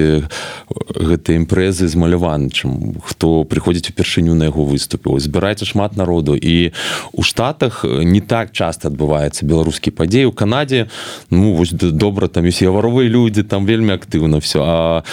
гэты 0.97 1.37
імпрэзы 1.37 1.87
з 1.87 1.95
маляванчым. 1.95 2.97
Хто 3.03 3.43
прыходзіць 3.45 3.93
упершыню 3.93 4.33
на 4.33 4.49
яго 4.49 4.65
выступіў 4.65 5.19
збіраецца 5.19 5.65
шмат 5.65 5.97
народу 5.97 6.35
і 6.35 6.73
у 7.13 7.21
штатах 7.21 7.85
не 7.85 8.21
так 8.21 8.51
часто 8.51 8.89
адбываецца 8.89 9.45
беларускі 9.45 9.91
падзей. 9.91 10.25
У 10.25 10.31
Канадзе 10.33 10.89
ну 11.29 11.53
вось 11.53 11.71
добра 11.73 12.27
там 12.27 12.45
ёсць 12.45 12.65
яваровыя 12.65 13.05
людзі 13.05 13.43
там 13.43 13.65
вельмі 13.65 13.93
актыўна 13.93 14.39
все 14.41 14.59
а 14.63 15.03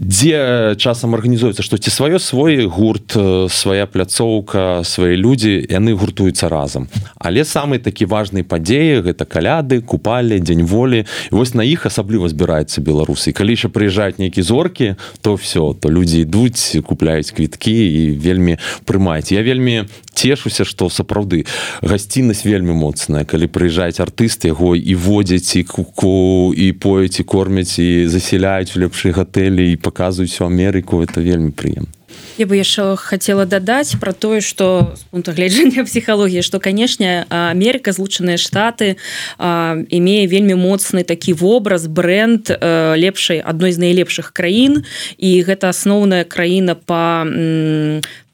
дзе 0.00 0.74
часам 0.78 1.14
арганізуецца 1.18 1.62
што 1.64 1.78
ці 1.78 1.90
сваё 1.90 2.18
свой 2.22 2.66
гурт 2.66 3.16
свая 3.50 3.86
пляцоўка 3.86 4.84
свае 4.84 5.16
людзі 5.16 5.58
яны 5.68 5.94
гуртуюцца 5.98 6.48
разам. 6.48 6.88
Але 7.18 7.44
самы 7.44 7.78
такі 7.82 8.06
важнай 8.06 8.46
падзеі 8.46 9.02
гэта 9.02 9.26
каляды 9.26 9.80
купалі 9.80 10.38
дзень 10.40 10.64
волі. 10.64 11.04
І 11.30 11.34
вось 11.34 11.54
на 11.54 11.66
іх 11.66 11.86
асабліва 11.86 12.28
збіраецца 12.28 12.80
беларусы. 12.80 13.32
Калі 13.32 13.58
яшчэ 13.58 13.68
прыязджаюць 13.74 14.22
нейкі 14.22 14.42
зоркі 14.42 14.94
то 15.20 15.34
все 15.34 15.74
то 15.74 15.90
людзі 15.90 16.22
ідуць 16.22 16.78
купляюць 16.86 17.34
квіткі 17.34 17.74
і 17.74 18.02
вельмі 18.16 18.58
прымаюць. 18.86 19.32
Я 19.34 19.42
вельмі 19.42 19.90
цешуся 20.14 20.64
што 20.64 20.90
сапраўды 20.90 21.44
гасціннасць 21.82 22.46
вельмі 22.46 22.74
моцная. 22.74 23.24
Калі 23.24 23.50
прыязджаюць 23.50 23.98
артысты 23.98 24.54
яго 24.54 24.76
і 24.78 24.94
водзяць 24.94 25.58
і 25.58 25.62
куку 25.64 26.54
і 26.54 26.72
пояць 26.72 27.18
і 27.20 27.26
кормяць 27.26 27.78
і 27.82 28.06
заселяюць 28.06 28.78
у 28.78 28.86
лепшыя 28.86 29.14
гатэлі 29.14 29.57
і 29.58 29.76
показваюць 29.76 30.40
у 30.40 30.44
Амерыку 30.44 31.02
это 31.02 31.20
вельмі 31.20 31.50
прыемна 31.50 31.92
Я 32.38 32.46
бы 32.46 32.54
яшчэ 32.54 32.94
хотела 32.96 33.46
дадаць 33.46 33.98
про 33.98 34.12
тое 34.12 34.40
что 34.40 34.94
с 34.94 35.02
пункта 35.10 35.32
гледжання 35.32 35.84
псіхалогіі 35.88 36.42
что 36.42 36.60
канешне 36.60 37.26
Америка 37.28 37.92
злучаныя 37.92 38.38
штаты 38.38 38.96
имее 39.38 40.26
вельмі 40.26 40.54
моцны 40.54 41.02
такі 41.02 41.32
вобраз 41.32 41.86
бренд 41.86 42.46
лепшай 42.48 43.42
адной 43.42 43.72
з 43.72 43.78
найлепшых 43.78 44.30
краін 44.32 44.84
і 45.18 45.42
гэта 45.42 45.74
асноўная 45.74 46.24
краіна 46.24 46.74
по 46.78 47.26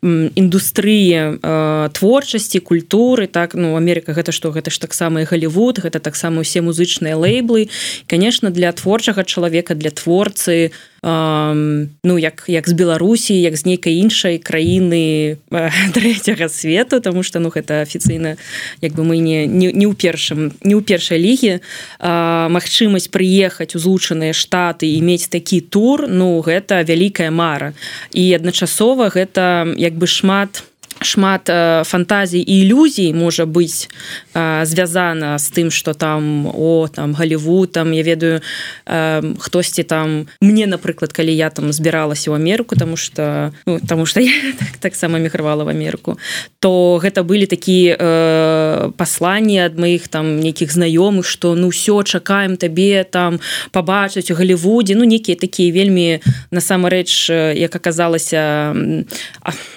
індустрыі 0.04 1.40
э, 1.40 1.88
творчасці 1.96 2.60
культуры 2.60 3.26
так 3.26 3.54
ну 3.54 3.76
Америка 3.76 4.12
гэта 4.12 4.32
что? 4.32 4.52
Гэта 4.52 4.70
ж 4.70 4.78
таксама 4.78 5.24
Голливуд 5.24 5.80
гэта 5.80 5.98
таксама 5.98 6.44
усе 6.44 6.60
музычныя 6.60 7.16
лейблы. 7.16 7.70
Конечно 8.06 8.50
для 8.50 8.70
творчага 8.72 9.24
чалавека 9.24 9.74
для 9.74 9.90
творцы 9.90 10.68
э, 10.68 10.70
ну 11.04 12.18
як 12.18 12.44
як 12.48 12.68
з 12.68 12.72
Беларусі 12.72 13.36
як 13.36 13.56
з 13.56 13.66
нейкай 13.66 14.00
іншай 14.00 14.38
краіны 14.38 15.36
третьяга 15.94 16.48
свету 16.48 17.00
тому 17.00 17.22
что 17.22 17.40
ну 17.40 17.52
гэта 17.52 17.84
афіцыйна 17.84 18.36
як 18.80 18.92
бы 18.92 19.04
мы 19.04 19.18
не 19.18 19.46
не, 19.46 19.72
не 19.72 19.84
ў 19.84 19.92
першым 19.92 20.56
не 20.64 20.74
ў 20.74 20.80
першай 20.80 21.20
лігі. 21.20 21.60
Мачымасць 22.00 23.12
прыехаць 23.12 23.76
у 23.76 23.78
злучаныя 23.78 24.32
штаты 24.32 24.88
і 24.88 25.02
мець 25.04 25.28
такі 25.28 25.60
тур 25.60 26.08
ну 26.08 26.40
гэта 26.40 26.80
вялікая 26.80 27.30
мара. 27.30 27.74
І 28.12 28.32
адначасова 28.32 29.12
гэта 29.12 29.76
як 29.76 30.00
бы 30.00 30.06
шмат 30.06 30.64
шмат 31.04 31.48
э, 31.48 31.84
фантазій 31.84 32.40
і 32.40 32.60
ілюзій 32.60 33.12
можа 33.14 33.44
быць 33.44 33.88
э, 34.34 34.64
звязана 34.64 35.38
з 35.38 35.50
тым 35.50 35.70
что 35.70 35.94
там 35.94 36.46
о 36.46 36.88
там 36.88 37.14
Голливуд 37.14 37.72
там 37.72 37.92
я 37.92 38.02
ведаю 38.02 38.40
э, 38.86 39.34
хтосьці 39.38 39.82
там 39.82 40.26
мне 40.40 40.66
напрыклад 40.66 41.12
калі 41.12 41.36
я 41.36 41.50
там 41.50 41.72
збіралася 41.72 42.30
у 42.30 42.34
Амерыку 42.34 42.76
тому 42.76 42.96
что 42.96 43.52
ну, 43.66 43.80
тому 43.88 44.06
что 44.06 44.20
я 44.24 44.32
таксама 44.80 45.18
так 45.18 45.22
мігравала 45.24 45.64
в 45.64 45.68
Амерыку 45.68 46.18
то 46.60 47.00
гэта 47.02 47.22
былі 47.22 47.46
такі 47.46 47.96
э, 47.98 48.92
пасланні 48.96 49.58
ад 49.58 49.78
маіх 49.78 50.08
там 50.08 50.40
нейкіх 50.40 50.72
знаёмых 50.72 51.24
что 51.24 51.54
ну 51.54 51.68
все 51.68 52.02
чакаем 52.02 52.56
табе 52.56 53.04
там 53.04 53.40
побачыць 53.72 54.30
у 54.30 54.34
Голливудзе 54.34 54.94
ну 54.94 55.04
некія 55.04 55.36
такія 55.36 55.72
вельмі 55.72 56.20
насамрэч 56.50 57.30
як 57.54 57.76
аказалася 57.76 58.74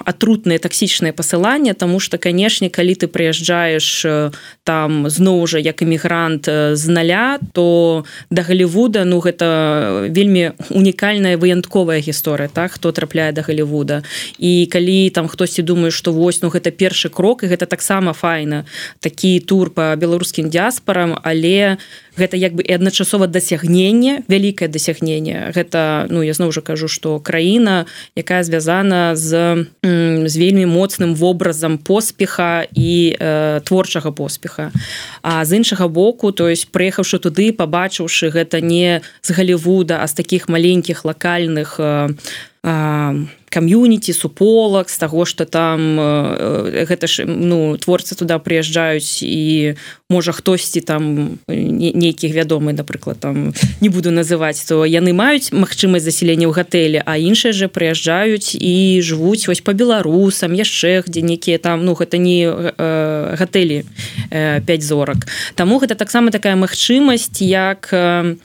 атрутныя 0.05 0.59
таксічныя 0.59 1.13
пасылання 1.17 1.73
тому 1.73 1.99
что 1.99 2.17
канешне 2.17 2.69
калі 2.69 2.93
ты 2.93 3.07
прыязджаеш 3.09 4.05
э, 4.05 4.31
там 4.63 5.09
зноў 5.09 5.47
жа 5.47 5.57
як 5.57 5.81
эмігрант 5.81 6.45
з 6.45 6.85
э, 6.85 6.91
наля 6.91 7.39
то 7.53 8.05
да 8.29 8.45
Голливуда 8.45 9.05
ну 9.05 9.19
гэта 9.19 10.07
вельмі 10.13 10.53
унікальная 10.69 11.37
выянтковая 11.37 11.99
гісторыя 11.99 12.49
так 12.53 12.77
хто 12.77 12.91
трапляе 12.91 13.31
да 13.31 13.41
Голливуда. 13.41 14.03
І 14.37 14.69
калі 14.71 15.09
там 15.09 15.27
хтосьці 15.27 15.61
думаю 15.61 15.91
что 15.91 16.13
вось 16.13 16.41
ну 16.41 16.49
гэта 16.49 16.71
першы 16.71 17.09
крок 17.09 17.43
і 17.43 17.47
гэта 17.47 17.65
таксама 17.65 18.13
файна 18.13 18.65
такі 18.99 19.39
тур 19.39 19.69
по 19.69 19.95
беларускім 19.97 20.49
дыаспорам 20.49 21.17
але 21.23 21.77
гэта 22.17 22.37
як 22.37 22.57
бы 22.57 22.65
і 22.65 22.73
адначасова 22.73 23.27
дасягненне 23.27 24.25
вялікае 24.27 24.67
дасягненне. 24.67 25.53
Гэта 25.53 26.09
ну 26.09 26.25
я 26.25 26.33
зноў 26.33 26.51
жа 26.51 26.61
кажу 26.61 26.87
что 26.87 27.19
краіна 27.19 27.85
якая 28.17 28.43
звязана 28.43 29.15
з 29.15 29.65
з 29.83 30.33
вельмі 30.37 30.65
моцна 30.65 30.96
моцным 30.97 31.15
вобразам 31.15 31.77
поспеха 31.77 32.65
і 32.73 33.15
э, 33.19 33.61
творчага 33.63 34.11
поспеха. 34.11 34.71
А 35.21 35.45
з 35.45 35.57
іншага 35.57 35.87
боку 35.87 36.31
то 36.31 36.49
есть 36.49 36.71
прыехаўшы 36.71 37.19
туды 37.19 37.53
пабачыўшы 37.53 38.29
гэта 38.29 38.61
не 38.61 39.01
з 39.21 39.31
галівуда 39.31 40.01
а 40.01 40.07
з 40.07 40.13
таких 40.13 40.49
маленькіх 40.49 41.05
лакальных 41.05 41.79
э, 41.79 42.09
кам'юніці 43.49 44.13
суполак 44.13 44.89
з 44.89 44.97
таго 44.97 45.25
что 45.25 45.45
там 45.45 45.97
гэта 45.97 47.07
ж 47.07 47.25
ну 47.25 47.77
творцы 47.77 48.15
туда 48.15 48.39
прыязджаюць 48.39 49.23
і 49.23 49.75
можа 50.09 50.31
хтосьці 50.31 50.81
там 50.81 51.39
нейкіх 51.47 52.35
вядомы 52.35 52.73
напрыклад 52.73 53.19
там 53.19 53.53
не 53.81 53.89
буду 53.89 54.11
называць 54.11 54.63
то 54.67 54.85
яны 54.85 55.13
маюць 55.13 55.51
магчымасць 55.51 56.03
засялення 56.03 56.47
ў 56.47 56.53
гатэлі 56.53 56.99
а 57.05 57.17
іншыя 57.17 57.53
же 57.53 57.67
прыязджаюць 57.67 58.55
і 58.55 59.01
жывуць 59.01 59.47
вось 59.47 59.61
по 59.61 59.73
беларусам 59.73 60.53
яшчэ 60.53 61.03
дзе 61.07 61.21
некія 61.21 61.57
там 61.57 61.85
ну 61.85 61.93
гэта 61.93 62.17
не 62.17 62.47
э, 62.47 63.35
гатэлі 63.37 63.85
э, 64.31 64.61
5 64.61 64.83
зорак. 64.83 65.27
Таму 65.55 65.79
гэта 65.79 65.95
таксама 65.95 66.31
такая 66.31 66.55
магчымасць 66.55 67.41
як 67.41 67.89
э, 67.91 68.35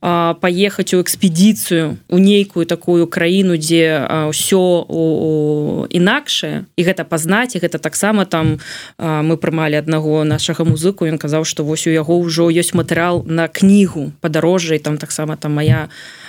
паехаць 0.00 0.94
у 0.94 1.02
экспедыцыю 1.02 1.98
у 2.08 2.18
нейкую 2.18 2.66
такую 2.66 3.06
краіну 3.06 3.58
дзе 3.58 4.06
ўсё 4.30 4.47
інакшае. 4.56 6.64
І 6.76 6.82
гэта 6.86 7.04
пазнаць 7.04 7.56
і 7.56 7.60
гэта 7.60 7.78
таксама 7.78 8.24
там 8.24 8.58
мы 8.98 9.36
прымалі 9.36 9.76
аднаго 9.76 10.24
нашага 10.24 10.64
музыку 10.64 11.04
ён 11.04 11.18
казаў 11.18 11.44
што 11.44 11.64
вось 11.64 11.86
у 11.86 11.92
яго 11.92 12.16
ўжо 12.22 12.48
ёсць 12.48 12.72
матэрыял 12.72 13.24
на 13.26 13.48
кнігу 13.48 14.12
падарожжа 14.20 14.74
і 14.74 14.82
там 14.82 14.96
таксама 14.96 15.36
там 15.36 15.54
моя 15.54 15.88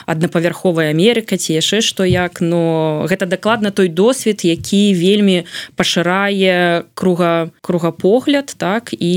аднапавярховая 0.09 0.89
Амерыка 0.89 1.37
ці 1.37 1.53
яшчэ 1.53 1.85
што 1.85 2.03
як 2.03 2.41
но 2.41 3.05
гэта 3.05 3.29
дакладна 3.29 3.69
той 3.69 3.93
досвед 3.93 4.41
які 4.41 4.97
вельмі 4.97 5.45
пашырае 5.77 6.89
круга 6.97 7.53
кругапогляд 7.61 8.57
так 8.57 8.89
і 8.97 9.13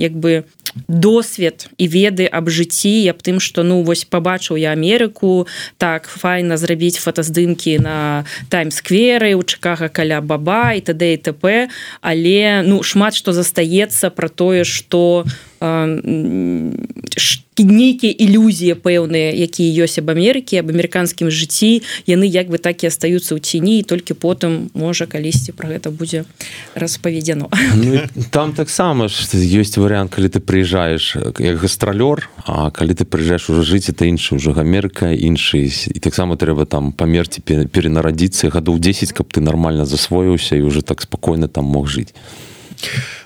як 0.00 0.16
бы 0.16 0.48
досвед 0.88 1.68
і 1.78 1.86
веды 1.86 2.26
аб 2.26 2.50
жыцці 2.50 3.06
аб 3.12 3.22
тым 3.22 3.38
што 3.38 3.62
ну 3.62 3.82
вось 3.86 4.04
побачыў 4.04 4.58
я 4.58 4.74
Амерыку 4.74 5.46
так 5.78 6.08
файна 6.08 6.56
зрабіць 6.56 6.98
фотаздымкі 6.98 7.78
на 7.78 8.24
таймскверы 8.50 9.34
у 9.38 9.42
чакага 9.44 9.88
каля 9.88 10.20
баба 10.20 10.74
і 10.74 10.80
тд 10.80 11.14
і 11.14 11.18
т 11.20 11.32
але 12.00 12.62
ну 12.66 12.82
шмат 12.82 13.14
што 13.14 13.32
застаецца 13.32 14.10
про 14.10 14.28
тое 14.28 14.64
что 14.64 15.24
нейкія 17.62 18.10
ілюзія 18.10 18.74
пэўныя 18.74 19.30
якія 19.30 19.86
ёсць 19.86 20.02
аб 20.02 20.10
Амерыкі 20.10 20.58
аб 20.58 20.74
амерыканскім 20.74 21.30
жыцці 21.30 21.86
яны 22.10 22.26
як 22.26 22.50
бы 22.50 22.58
так 22.58 22.82
і 22.82 22.90
астаюцца 22.90 23.38
ў 23.38 23.40
ціні 23.40 23.86
толькі 23.86 24.18
потым 24.18 24.74
можа 24.74 25.06
калісьці 25.06 25.54
про 25.54 25.70
гэта 25.70 25.94
будзе 25.94 26.26
распаведзено 26.74 27.46
ну, 27.78 28.02
там 28.34 28.52
таксама 28.52 29.06
ж 29.06 29.22
ёсць 29.38 29.78
варыянт 29.78 30.10
калі 30.10 30.28
ты 30.28 30.42
прыязджаеш 30.42 31.16
як 31.38 31.56
гастралёр 31.62 32.26
А 32.46 32.70
калі 32.70 32.94
ты 32.94 33.06
прыязджаеш 33.06 33.50
уже 33.50 33.62
жыць 33.62 33.88
это 33.88 34.04
іншы 34.04 34.34
ўжо 34.34 34.50
Амерыка 34.58 35.14
іншы 35.14 35.70
і 35.70 35.98
таксама 36.02 36.34
трэба 36.36 36.66
там 36.66 36.90
памерці 36.90 37.40
перенарадзіцца 37.46 38.50
гадоў 38.50 38.82
10 38.82 39.14
каб 39.14 39.30
ты 39.30 39.40
нармальна 39.40 39.86
засвоіўся 39.86 40.58
і 40.58 40.66
уже 40.66 40.82
так 40.82 41.00
спакойна 41.02 41.46
там 41.46 41.64
мог 41.70 41.86
жыць 41.86 42.10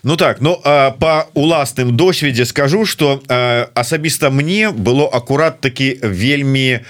Ну 0.02 0.16
так 0.16 0.40
ну 0.40 0.60
по 0.62 1.26
уласным 1.34 1.96
досведзе 1.96 2.44
скажу 2.44 2.86
что 2.86 3.22
асабіста 3.74 4.30
мне 4.30 4.70
было 4.70 5.08
акурат 5.08 5.60
таки 5.60 5.98
вельмі 6.02 6.80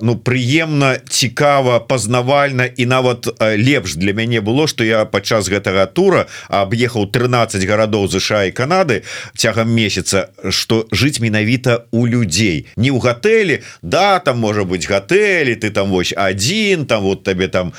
ну 0.00 0.16
прыемна 0.16 1.00
цікава 1.08 1.80
пазнавальна 1.80 2.68
і 2.76 2.86
нават 2.86 3.28
лепш 3.40 3.94
для 3.94 4.12
мяне 4.12 4.40
было 4.40 4.68
что 4.68 4.84
я 4.84 5.04
падчас 5.04 5.48
гэтага 5.48 5.86
тура 5.86 6.26
аб'ехаў 6.48 7.06
13 7.10 7.64
гарадоў 7.64 8.08
ЗША 8.08 8.44
і 8.44 8.52
Канады 8.52 9.02
цягам 9.36 9.72
месяца 9.72 10.28
что 10.50 10.86
жыць 10.92 11.20
менавіта 11.20 11.88
у 11.90 12.06
людзей. 12.06 12.66
Не 12.76 12.92
ў 12.92 13.00
гатэлі 13.00 13.62
да 13.82 14.20
там 14.20 14.38
можа 14.38 14.64
быть 14.64 14.86
гатэлі 14.86 15.56
ты 15.56 15.70
там 15.70 15.90
вось 15.90 16.12
один 16.12 16.84
там 16.86 17.02
вот 17.02 17.24
табе 17.24 17.48
там 17.48 17.72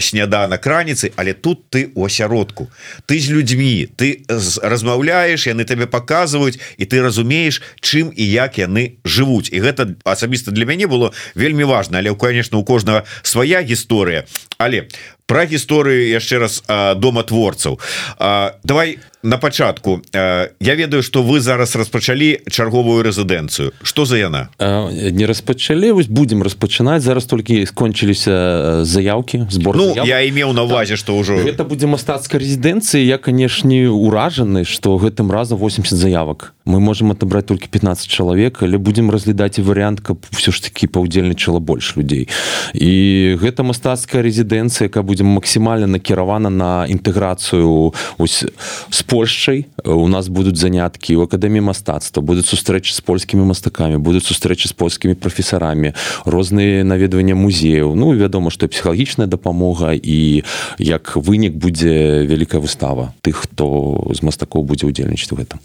сняданак 0.00 0.66
раніцы 0.66 1.10
але 1.16 1.34
тут 1.34 1.68
ты 1.68 1.90
у 1.94 2.06
асяродку. 2.06 2.70
Ты 3.06 3.18
з 3.18 3.34
людзьмі 3.34 3.63
ты 3.96 4.24
размаўляешь 4.62 5.46
яны 5.46 5.64
табе 5.64 5.86
показваюць 5.86 6.60
і 6.76 6.84
ты 6.84 7.02
разумееш 7.02 7.62
чым 7.80 8.12
і 8.14 8.24
як 8.24 8.58
яны 8.60 9.00
жывуць 9.04 9.50
і 9.50 9.62
гэта 9.64 9.94
асабіста 10.04 10.50
для 10.50 10.68
мяне 10.68 10.86
было 10.86 11.12
вельмі 11.34 11.64
важно 11.64 11.98
але 11.98 12.14
конечно 12.14 12.58
у 12.58 12.64
кожнага 12.64 13.04
свая 13.22 13.62
гісторыя. 13.62 14.24
Але 14.58 14.88
про 15.26 15.44
гісторыю 15.44 16.08
яшчэ 16.08 16.38
раз 16.38 16.62
дома 17.00 17.22
творцаў. 17.22 17.80
Давай 18.64 18.98
на 19.24 19.38
пачатку 19.38 20.02
я 20.12 20.74
ведаю 20.74 21.02
что 21.02 21.22
вы 21.22 21.40
зараз 21.40 21.76
распачалі 21.76 22.40
чарговую 22.50 23.02
рэзідэнцыю. 23.02 23.72
Что 23.82 24.04
за 24.04 24.18
яна? 24.18 24.48
Не 24.60 25.26
распачалі 25.26 25.90
вось 25.92 26.06
будем 26.06 26.42
распачынаць. 26.42 27.00
Зараз 27.00 27.24
толькі 27.24 27.64
скончыліся 27.66 28.84
заявки 28.84 29.48
сбор 29.50 29.76
ну, 29.76 29.94
я 30.04 30.20
имеў 30.28 30.52
на 30.52 30.62
увазе 30.62 30.96
что 30.96 31.16
ўжо 31.16 31.40
это 31.40 31.64
будзе 31.64 31.86
мастацкай 31.86 32.40
рэзідэнцыі 32.40 33.00
я 33.00 33.16
канешне 33.16 33.88
уражаны 33.88 34.64
что 34.64 34.96
гэтым 35.00 35.32
разам 35.32 35.58
80 35.58 35.96
заявак. 35.96 36.52
Мы 36.64 36.80
можем 36.80 37.10
отобрать 37.10 37.46
только 37.46 37.66
15 37.68 38.06
чалавек 38.08 38.62
але 38.62 38.76
будем 38.76 39.10
разглядаць 39.10 39.58
і 39.58 39.62
вариант 39.62 40.00
каб 40.00 40.20
все 40.30 40.52
ж 40.52 40.62
таки 40.62 40.86
паўдзельнічала 40.86 41.60
больш 41.60 41.96
людзей. 41.96 42.28
І 42.74 43.36
гэта 43.40 43.64
мастацкая 43.64 44.20
рэзідэнцыя 44.20 44.92
каб 44.92 45.06
будем 45.06 45.26
максімальна 45.32 45.86
накіравана 45.86 46.50
на 46.50 46.84
інтэграцыю 46.84 47.94
ось 48.18 48.44
с 48.90 49.02
польшчай 49.14 49.66
у 49.84 50.08
нас 50.08 50.26
будуць 50.26 50.58
заняткі 50.58 51.14
у 51.14 51.22
акадэміі 51.22 51.62
мастацтва 51.70 52.18
будуць 52.18 52.50
сустрэчы 52.50 52.90
з 52.90 52.98
польскімі 52.98 53.46
мастакамі 53.46 54.02
будуць 54.02 54.26
сустрэчы 54.26 54.66
з 54.66 54.74
польскімі 54.74 55.14
прафесарамі 55.14 55.94
розныя 56.26 56.82
наведвання 56.82 57.38
музеяў 57.38 57.94
ну 57.94 58.10
вядома 58.10 58.50
што 58.50 58.66
псіхалагічная 58.66 59.30
дапамога 59.30 59.94
і 59.94 60.42
як 60.82 61.14
вынік 61.14 61.54
будзе 61.54 62.26
вялікая 62.26 62.58
выстава 62.58 63.14
тых 63.22 63.46
хто 63.46 64.02
з 64.10 64.18
мастакоў 64.26 64.66
будзе 64.66 64.90
ўдзельнічаць 64.90 65.30
у 65.30 65.38
гэтым 65.38 65.62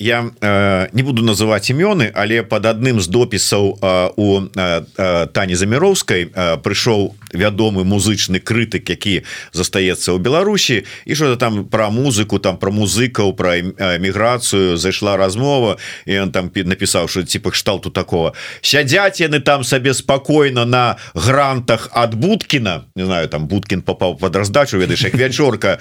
я 0.00 0.24
э, 0.40 0.88
не 0.96 1.02
буду 1.04 1.20
называть 1.20 1.68
імёны 1.68 2.08
але 2.16 2.40
под 2.40 2.64
адным 2.64 3.04
з 3.04 3.12
допісаў 3.12 3.76
э, 3.76 4.10
у 4.16 4.48
э, 4.48 5.28
тані 5.28 5.60
заміроўскай 5.60 6.32
э, 6.32 6.56
прыйшоў 6.64 7.12
вядомы 7.36 7.84
музычны 7.84 8.40
крытык 8.40 8.88
які 8.88 9.28
застаецца 9.52 10.16
ў 10.16 10.18
Беларусі 10.24 10.88
і 11.04 11.12
что 11.12 11.36
там 11.36 11.68
про 11.68 11.92
музыку 11.92 12.38
там 12.38 12.45
про 12.54 12.70
музыкаў 12.70 13.34
про 13.34 13.58
міграцыю 13.98 14.76
зайшла 14.76 15.16
размова 15.16 15.76
і 16.06 16.18
он 16.18 16.30
там 16.30 16.50
напісаў 16.54 17.08
что 17.08 17.22
типа 17.22 17.50
кшталту 17.50 17.90
такого. 17.90 18.34
Сядзяць 18.62 19.20
яны 19.20 19.40
там 19.40 19.64
сабе 19.64 19.94
спокойно 19.94 20.64
на 20.64 20.96
грантах 21.14 21.90
от 21.92 22.14
Буткіна 22.14 22.84
не 22.94 23.04
знаю 23.04 23.28
там 23.28 23.46
Буткін 23.46 23.82
попал 23.82 24.18
под 24.18 24.36
раздачу 24.36 24.78
ведаеш 24.78 25.04
як 25.04 25.14
вячорка 25.14 25.78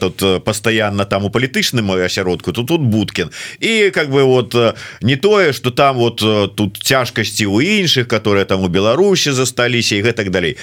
тут 0.00 0.44
постоянно 0.44 1.04
там 1.04 1.24
у 1.24 1.30
палітычным 1.30 1.92
асяродку 1.92 2.52
то 2.52 2.62
тут 2.62 2.80
Буткін 2.80 3.30
і 3.60 3.90
как 3.90 4.10
бы 4.10 4.24
вот 4.24 4.54
не 5.00 5.16
тое 5.16 5.52
что 5.52 5.70
там 5.70 5.96
вот 5.96 6.16
тут 6.56 6.78
цяжкасці 6.82 7.46
у 7.46 7.60
іншых 7.60 8.06
которые 8.10 8.44
там 8.44 8.64
у 8.64 8.68
Беларусі 8.68 9.32
засталіся 9.32 9.96
і 9.96 10.02
гэтак 10.02 10.30
далей. 10.30 10.56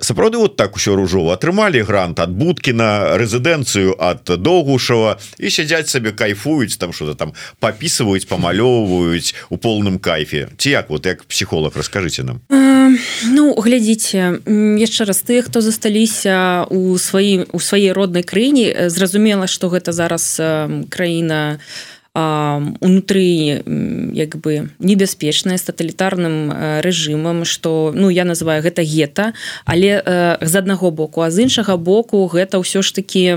Сапраўды 0.00 0.38
вот 0.38 0.56
так 0.56 0.76
усё 0.76 0.94
ружова 0.96 1.34
атрымалі 1.34 1.82
грант 1.82 2.20
от 2.20 2.30
Буткіна 2.30 3.16
рэзідэнцыю 3.16 3.94
от 3.98 4.28
доўгушава 4.74 5.18
і 5.38 5.50
сядзяць 5.50 5.88
сабе 5.88 6.12
кайфуюць 6.12 6.76
там 6.76 6.92
что-то 6.92 7.14
там 7.14 7.32
попісваюць 7.60 8.26
памалёўваюць 8.26 9.34
у 9.50 9.56
полным 9.56 9.98
кайфе. 9.98 10.48
Ці 10.58 10.70
як 10.70 10.90
вот 10.90 11.06
як 11.06 11.24
психолог 11.24 11.72
расскажите 11.76 12.22
нам. 12.22 12.40
Ну 13.24 13.54
глядзіце 13.54 14.42
яшчэ 14.78 15.04
раз 15.04 15.22
ты 15.22 15.42
хто 15.42 15.60
засталіся 15.60 16.66
у 16.70 16.98
сваім 16.98 17.46
у 17.52 17.60
сваей 17.60 17.92
роднай 17.92 18.22
краіне 18.22 18.90
зразумела 18.90 19.46
что 19.46 19.68
гэта 19.68 19.92
зараз 19.92 20.40
краіна 20.90 21.58
у 21.58 21.93
унутры 22.14 23.62
як 24.14 24.36
бы 24.38 24.70
небяспечная 24.78 25.58
з 25.58 25.66
таталітарным 25.66 26.80
рэжымам 26.80 27.44
что 27.44 27.90
ну 27.94 28.08
я 28.08 28.24
называю 28.24 28.62
гэта 28.62 28.86
гета 28.86 29.34
але 29.64 29.98
з 30.40 30.54
аднаго 30.54 30.90
боку. 30.90 31.20
А 31.22 31.30
з 31.30 31.50
іншага 31.50 31.76
боку 31.76 32.22
гэта 32.30 32.62
ўсё 32.62 32.86
ж 32.86 32.94
таки 32.94 33.34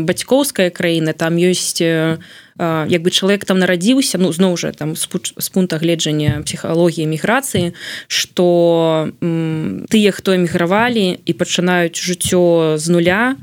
бацькоўская 0.00 0.70
краіна 0.70 1.12
там 1.12 1.36
ёсць 1.36 1.84
як 2.58 3.02
бы 3.02 3.10
чалавек 3.10 3.44
там 3.44 3.58
нарадзіўся 3.58 4.18
ну 4.18 4.32
зноў 4.32 4.56
жа 4.56 4.72
там 4.72 4.96
з 4.96 5.48
пункта 5.50 5.78
гледжання 5.78 6.42
псіхалогіі 6.46 7.06
міграцыі 7.06 7.74
что 8.06 9.10
тыя 9.90 10.10
хто 10.14 10.34
эмігравалі 10.34 11.18
і 11.18 11.32
пачынаюць 11.34 11.98
жыццё 11.98 12.78
з 12.78 12.86
нуля 12.90 13.34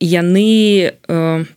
яны 0.00 0.52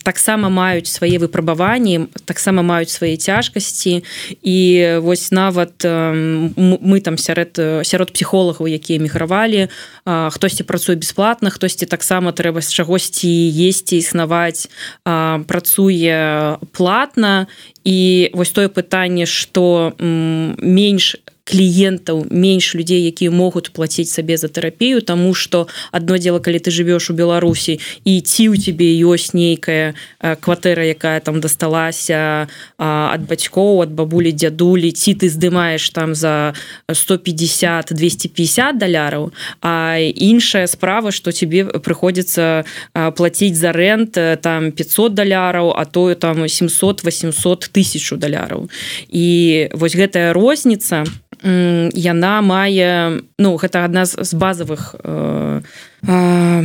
таксама 0.04 0.50
маюць 0.50 0.88
свае 0.88 1.20
выпрабаванні 1.20 2.08
таксама 2.26 2.62
маюць 2.62 2.92
свае 2.92 3.18
цяжкасці. 3.18 4.04
І 4.42 4.58
вось 5.02 5.32
нават 5.32 5.84
мы 5.84 7.02
там 7.02 7.18
сярод 7.18 7.60
сярод 7.84 8.14
псіхолагаў 8.14 8.68
якія 8.68 9.00
эмігравалі 9.00 9.68
хтосьці 10.06 10.64
працуе 10.64 10.96
бесплатна 10.96 11.50
хтосьці 11.50 11.86
таксама 11.86 12.32
трэба 12.32 12.62
з 12.62 12.74
чагосьці 12.74 13.32
есці 13.68 13.98
існаваць 13.98 14.70
працуе 15.04 16.37
платна 16.71 17.47
і 17.84 18.30
вось 18.34 18.52
тое 18.52 18.67
пытанне 18.67 19.26
што 19.26 19.93
менш 20.00 21.15
кліентаў 21.48 22.28
менш 22.30 22.76
людзей 22.76 23.08
якія 23.08 23.32
могуць 23.32 23.72
плаціць 23.72 24.12
сабе 24.12 24.36
за 24.38 24.52
тэрапію 24.52 25.02
тому 25.02 25.34
что 25.34 25.68
одно 25.92 26.18
дело 26.18 26.40
калі 26.44 26.60
ты 26.60 26.72
живвеш 26.72 27.10
у 27.10 27.14
беларусі 27.16 27.80
і 28.04 28.20
ці 28.22 28.50
у 28.52 28.56
тебе 28.60 28.92
ёсць 29.00 29.32
нейкая 29.32 29.96
кватэра 30.20 30.84
якая 30.92 31.24
там 31.24 31.40
дасталася 31.40 32.52
ад 32.78 33.22
бацькоў 33.24 33.88
от 33.88 33.96
бабулі 33.96 34.36
дзядулі 34.36 34.92
ці 34.92 35.16
ты 35.16 35.32
здымаешь 35.32 35.88
там 35.96 36.16
за 36.16 36.54
150 36.92 37.96
250 37.96 38.78
даляраў 38.78 39.32
а 39.64 39.96
іншая 40.04 40.68
справа 40.68 41.16
что 41.16 41.32
тебе 41.32 41.64
прыходзіцца 41.64 42.68
плаціць 43.16 43.56
за 43.56 43.72
рент 43.72 44.20
там 44.44 44.72
500 44.72 45.14
даляраў 45.16 45.72
а 45.72 45.86
тое 45.86 46.16
там 46.16 46.44
700 46.48 47.08
800 47.08 47.72
тысячу 47.72 48.20
даляраў 48.20 48.68
і 49.08 49.70
вось 49.72 49.96
гэтая 49.96 50.34
розніца 50.34 51.08
яна 51.43 52.41
мае 52.41 53.21
ну 53.38 53.58
гэта 53.58 53.86
адна 53.86 54.06
з 54.06 54.34
базовых 54.34 54.95
э, 55.04 55.62
э, 56.08 56.63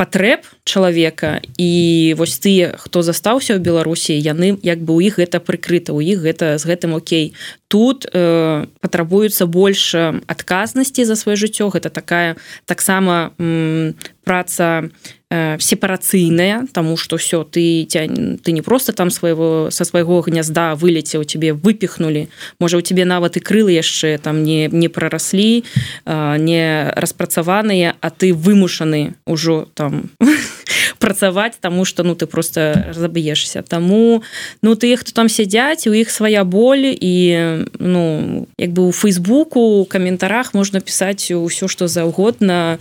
патрэб 0.00 0.40
чалавека. 0.64 1.44
І 1.58 2.14
вось 2.16 2.40
тыя 2.40 2.72
хто 2.80 3.02
застаўся 3.04 3.56
ў 3.56 3.60
беларусі 3.60 4.16
яны 4.16 4.56
як 4.64 4.80
бы 4.80 4.96
у 4.96 5.00
іх 5.04 5.20
гэта 5.20 5.44
прыкрыта 5.44 5.92
у 5.92 6.00
іх 6.00 6.24
гэта 6.24 6.56
з 6.56 6.64
гэтым 6.64 6.96
Окей. 6.96 7.36
Тут 7.68 8.08
э, 8.08 8.64
патрабуецца 8.80 9.44
больше 9.44 10.24
адказнасці 10.24 11.04
за 11.04 11.20
сваё 11.20 11.36
жыццё. 11.36 11.68
Гэта 11.68 11.92
такая 11.92 12.40
таксама 12.64 13.36
праца 14.30 14.88
э, 15.28 15.56
сепарацыйная 15.58 16.68
тому 16.72 16.96
что 16.96 17.16
все 17.16 17.42
ты 17.42 17.84
тянь 17.84 18.38
ты 18.38 18.52
не 18.52 18.62
просто 18.62 18.92
там 18.92 19.10
своего 19.10 19.70
со 19.72 19.84
свайго 19.84 20.22
гнязда 20.22 20.76
вылеце 20.76 21.18
у 21.18 21.24
тебе 21.24 21.52
выпихнули 21.52 22.28
можа 22.60 22.78
у 22.78 22.80
тебе 22.80 23.04
нават 23.04 23.36
і 23.36 23.40
крылы 23.40 23.72
яшчэ 23.72 24.18
там 24.22 24.44
не 24.44 24.68
не 24.70 24.86
прораслі 24.86 25.64
э, 26.06 26.36
не 26.38 26.92
распрацаваныя 26.94 27.96
а 28.00 28.10
ты 28.10 28.32
вымушаны 28.32 29.14
ўжо 29.26 29.66
там 29.74 30.10
працаваць 31.00 31.56
тому 31.60 31.84
что 31.84 32.04
ну 32.04 32.14
ты 32.14 32.26
просто 32.26 32.92
заб'ешься 32.92 33.62
тому 33.62 34.22
ну 34.62 34.76
ты 34.76 34.94
хто 34.96 35.12
там 35.12 35.28
сядзяць 35.28 35.86
у 35.88 35.92
іх 35.96 36.10
свая 36.10 36.44
боль 36.44 36.92
і 36.92 37.66
ну 37.80 38.46
як 38.58 38.70
бы 38.70 38.88
у 38.88 38.92
фейсбуку 38.92 39.88
каментарах 39.88 40.52
можна 40.54 40.80
пісаць 40.80 41.32
усё 41.32 41.68
что 41.68 41.88
заўгодна. 41.88 42.78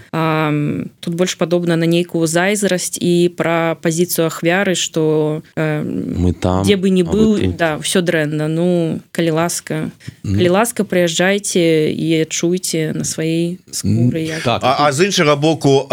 Тут 1.00 1.14
больш 1.16 1.36
падобна 1.36 1.76
на 1.76 1.86
нейкую 1.86 2.28
зайзрасць 2.28 3.00
і 3.00 3.32
пра 3.38 3.78
пазіцыю 3.80 4.28
ахвяры 4.28 4.76
что 4.76 5.42
э, 5.56 5.82
мы 5.84 6.34
там 6.34 6.64
где 6.64 6.76
бы 6.76 6.90
не 6.90 7.04
быў 7.04 7.40
ты... 7.40 7.48
да 7.56 7.80
все 7.80 8.02
дрэнна. 8.02 8.48
Ну 8.52 9.00
калі 9.12 9.32
ласка 9.32 9.90
калі 10.24 10.50
ласка 10.50 10.84
прыязджайце 10.84 11.94
і 11.96 12.28
чуйце 12.28 12.92
на 12.92 13.08
сваей 13.08 13.60
скуры 13.72 14.28
так. 14.44 14.60
а, 14.64 14.88
а 14.88 14.92
з 14.92 15.08
іншага 15.08 15.36
боку 15.36 15.88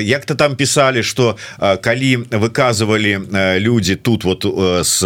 як-то 0.00 0.34
там 0.34 0.56
пісписали 0.56 1.02
что 1.02 1.36
калі 1.62 2.16
выказывалі 2.30 3.58
люди 3.58 3.94
тут 3.94 4.24
вот 4.24 4.44
с 4.84 4.98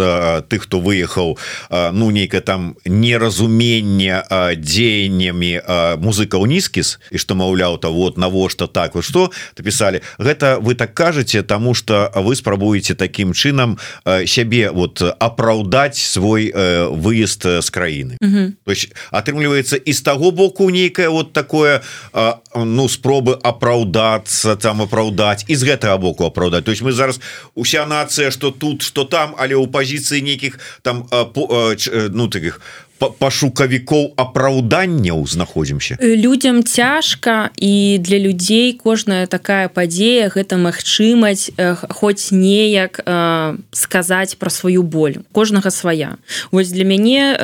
тых 0.49 0.65
хто 0.65 0.79
выехаў 0.81 1.37
ну 1.69 2.09
нейкае 2.09 2.41
там 2.41 2.75
неразумение 2.85 4.23
дзеяннями 4.57 5.61
музыка 6.01 6.41
унізкіс 6.41 6.99
і 7.11 7.17
что 7.17 7.35
маўляў 7.35 7.77
то 7.77 7.93
вот 7.93 8.17
навошта 8.17 8.67
так 8.67 8.95
вы 8.95 9.03
что 9.03 9.29
написали 9.57 10.01
гэта 10.17 10.57
вы 10.59 10.73
так 10.73 10.93
кажете 10.93 11.43
тому 11.43 11.73
что 11.73 12.11
вы 12.15 12.35
спрабуеце 12.35 12.95
таким 12.95 13.33
чынам 13.33 13.77
сябе 14.25 14.71
вот 14.71 15.01
апраўдаць 15.01 16.01
свой 16.01 16.51
выезд 16.89 17.61
з 17.61 17.69
краіны 17.69 18.17
то 18.65 18.71
есть 18.71 18.89
атрымліваецца 19.11 19.77
из 19.77 20.01
того 20.01 20.31
боку 20.31 20.69
нейкае 20.69 21.09
вот 21.09 21.33
такое 21.33 21.83
ну 22.55 22.89
спробы 22.89 23.37
апраўдацца 23.43 24.55
там 24.55 24.81
апраўдаць 24.81 25.45
из 25.47 25.63
гэтага 25.63 25.97
боку 25.97 26.25
апраўдаць 26.25 26.46
то 26.49 26.71
есть 26.71 26.81
мы 26.81 26.91
зараз 26.91 27.19
уся 27.55 27.85
нацыя 27.85 28.31
что 28.31 28.51
тут 28.51 28.81
что 28.81 29.03
там 29.03 29.35
але 29.37 29.55
у 29.55 29.67
пазіцыі 29.67 30.21
нейкіх 30.21 30.59
там 30.81 31.03
по, 31.33 31.75
ну 32.11 32.27
таких 32.27 32.61
пашукавікоў 32.99 34.13
апраўданняў 34.17 35.25
знаходзімся 35.27 35.97
людям 36.01 36.63
цяжка 36.63 37.49
і 37.57 37.97
для 38.01 38.17
людзей 38.17 38.73
кожная 38.73 39.27
такая 39.27 39.69
падзея 39.69 40.29
гэта 40.33 40.57
магчымасць 40.57 41.51
хоць 41.89 42.31
неяк 42.31 43.01
сказаць 43.71 44.35
пра 44.35 44.49
сваю 44.49 44.83
боль. 44.83 45.21
Кожнага 45.31 45.69
свая 45.71 46.17
вось 46.51 46.71
для 46.73 46.85
мяне 46.85 47.37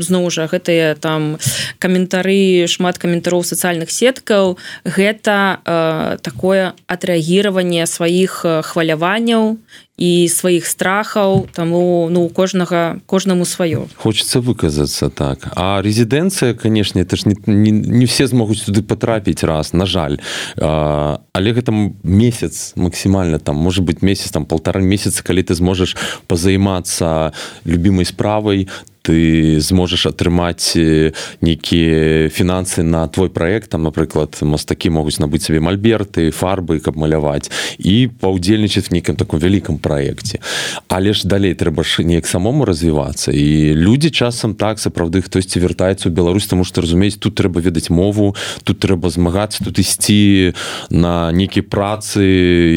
зноў 0.00 0.30
жа 0.30 0.46
гэтыя 0.46 0.94
там 0.94 1.38
каментары 1.78 2.66
шмат 2.70 2.98
каментароў 2.98 3.44
сацыяльных 3.44 3.90
сеткаў 3.90 4.56
гэта 4.84 6.18
такое 6.22 6.74
адрэагіраванне 6.86 7.86
сваіх 7.86 8.44
хваляванняў 8.44 9.58
і 9.96 10.28
сваіх 10.28 10.66
страхаў 10.66 11.46
таму 11.54 12.08
ну 12.10 12.26
у 12.26 12.28
кожнага 12.28 12.98
кожнаму 13.06 13.44
сваё. 13.44 13.86
Хочется 13.96 14.40
выказацца 14.40 15.10
так. 15.10 15.52
А 15.54 15.80
резідэнцыя 15.82 16.54
канешне 16.54 17.02
это 17.02 17.16
ж 17.16 17.26
не, 17.26 17.36
не, 17.46 17.70
не 17.70 18.06
все 18.06 18.26
змогуць 18.26 18.66
туды 18.66 18.82
потрапіць 18.82 19.44
раз 19.44 19.72
на 19.72 19.86
жаль. 19.86 20.18
А, 20.58 21.20
але 21.32 21.52
гэта 21.52 21.70
месяц 22.02 22.72
максімальна 22.76 23.38
там 23.38 23.56
может 23.56 23.84
быть 23.84 24.02
месяц 24.02 24.30
там 24.30 24.46
полтора 24.46 24.80
месяца 24.80 25.22
калі 25.22 25.42
ты 25.42 25.54
зможаш 25.54 25.96
пазаймацца 26.26 27.32
любимой 27.64 28.04
справай 28.04 28.68
ты 29.04 29.60
зможаш 29.60 30.08
атрымаць 30.08 30.72
нейкія 31.44 32.28
фінансы 32.32 32.82
на 32.82 33.06
твой 33.08 33.28
проект. 33.28 33.70
Там 33.70 33.84
напрыклад 33.84 34.40
мастакі 34.40 34.88
могуць 34.90 35.20
набыць 35.20 35.44
сабе 35.44 35.60
мальберты 35.60 36.30
фарбы 36.32 36.80
каб 36.80 36.96
маляваць 36.96 37.52
і 37.78 38.08
паўдзельнічаць 38.08 38.88
в 38.88 38.96
нейкім 38.96 39.16
таком 39.20 39.38
вялікам 39.40 39.76
праекце 39.78 40.40
але 40.88 41.12
ж 41.12 41.28
далей 41.28 41.52
трэба 41.52 41.84
ж 41.84 42.04
неяк 42.04 42.26
самому 42.26 42.64
развівацца 42.64 43.32
і 43.32 43.76
людзі 43.76 44.10
часам 44.10 44.54
так 44.54 44.80
сапраўды 44.80 45.20
хтосьці 45.20 45.60
вяртаецца 45.60 46.08
ў 46.08 46.12
Беларусь 46.14 46.48
тому 46.48 46.64
что 46.64 46.80
разумець 46.80 47.20
тут 47.20 47.36
трэба 47.36 47.60
ведаць 47.60 47.90
мову 47.90 48.32
тут 48.64 48.80
трэба 48.80 49.10
змагацца 49.10 49.64
тут 49.64 49.78
ісці 49.78 50.56
на 50.90 51.32
нейкія 51.32 51.64
працы 51.66 52.24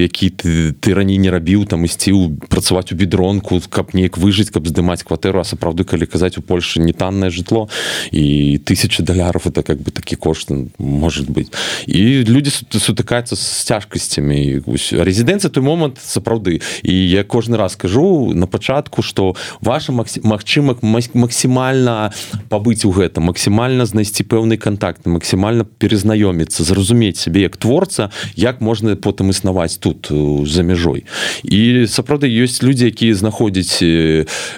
які 0.04 0.30
ты 0.30 0.74
ты 0.76 0.94
раней 0.94 1.18
не 1.18 1.32
рабіў 1.32 1.66
там 1.66 1.88
ісці 1.88 2.12
працаваць 2.50 2.92
у 2.92 2.96
бедронку 3.00 3.62
каб 3.70 3.94
неяк 3.94 4.18
выжыць 4.18 4.52
каб 4.52 4.68
здымаць 4.68 5.04
кватэру. 5.04 5.40
А 5.40 5.48
сапраўды 5.48 5.84
калі 5.84 6.06
сказать 6.18 6.38
у 6.38 6.42
Польше 6.42 6.80
не 6.80 6.94
танное 6.94 7.30
жытло 7.30 7.70
и 8.12 8.58
тысячи 8.58 9.04
доляров 9.04 9.46
это 9.46 9.62
как 9.62 9.78
бы 9.78 9.92
такі 9.92 10.16
кошт 10.16 10.50
может 10.80 11.30
быть. 11.30 11.52
И 11.86 12.24
люди 12.24 12.50
сутыкаются 12.50 13.36
с 13.36 13.64
цяжкасцями 13.64 14.64
резиденция 15.04 15.52
той 15.52 15.64
момант 15.64 16.00
сапраўды. 16.02 16.62
І 16.82 16.94
я 16.94 17.24
кожны 17.24 17.58
раз 17.58 17.74
скажу 17.74 18.34
на 18.34 18.48
пачатку 18.48 19.02
что 19.02 19.36
ваша 19.62 19.94
Мачыма 20.24 20.76
максімальна 21.14 22.12
пабыць 22.50 22.86
у 22.86 22.92
гэта 22.92 23.22
максімальна 23.22 23.86
знайсці 23.86 24.24
пэўны 24.24 24.58
контакт 24.58 25.06
максімальна 25.06 25.64
перазнаёміцца 25.64 26.64
зразумець 26.64 27.18
сябе 27.18 27.42
як 27.42 27.58
творца 27.58 28.10
як 28.36 28.62
можна 28.62 28.96
потым 28.96 29.30
існаваць 29.30 29.78
тут 29.78 30.10
за 30.46 30.64
мяжой. 30.64 31.06
І 31.44 31.86
сапраўды 31.86 32.26
ёсць 32.26 32.64
людзі 32.64 32.90
якія 32.90 33.14
знаходзяць 33.14 33.84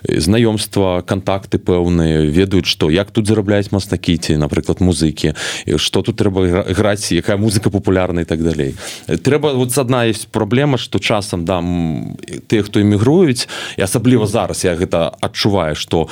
знаёмства 0.08 1.02
контакт 1.02 1.49
контакты 1.50 1.58
пэўныя 1.58 2.30
ведаюць 2.30 2.66
што 2.66 2.90
як 2.90 3.12
тут 3.12 3.28
зарабляць 3.28 3.72
мастакі 3.72 4.18
ці 4.18 4.38
напрыклад 4.38 4.82
музыкі 4.82 5.34
что 5.78 6.02
тут 6.02 6.16
трэба 6.16 6.66
граць 6.70 7.12
якая 7.12 7.38
музыка 7.38 7.70
популярна 7.70 8.22
і 8.22 8.26
так 8.26 8.44
далей. 8.44 8.76
Трэба 9.08 9.54
вот 9.54 9.78
адна 9.78 10.06
есть 10.06 10.28
праблема 10.28 10.78
что 10.78 11.00
часам 11.00 11.46
дам 11.46 12.18
тых 12.48 12.68
хто 12.68 12.82
эмігруюць 12.82 13.48
і 13.78 13.82
асабліва 13.82 14.28
зараз 14.28 14.64
я 14.64 14.76
гэта 14.76 15.12
адчуваю 15.22 15.76
что 15.76 16.08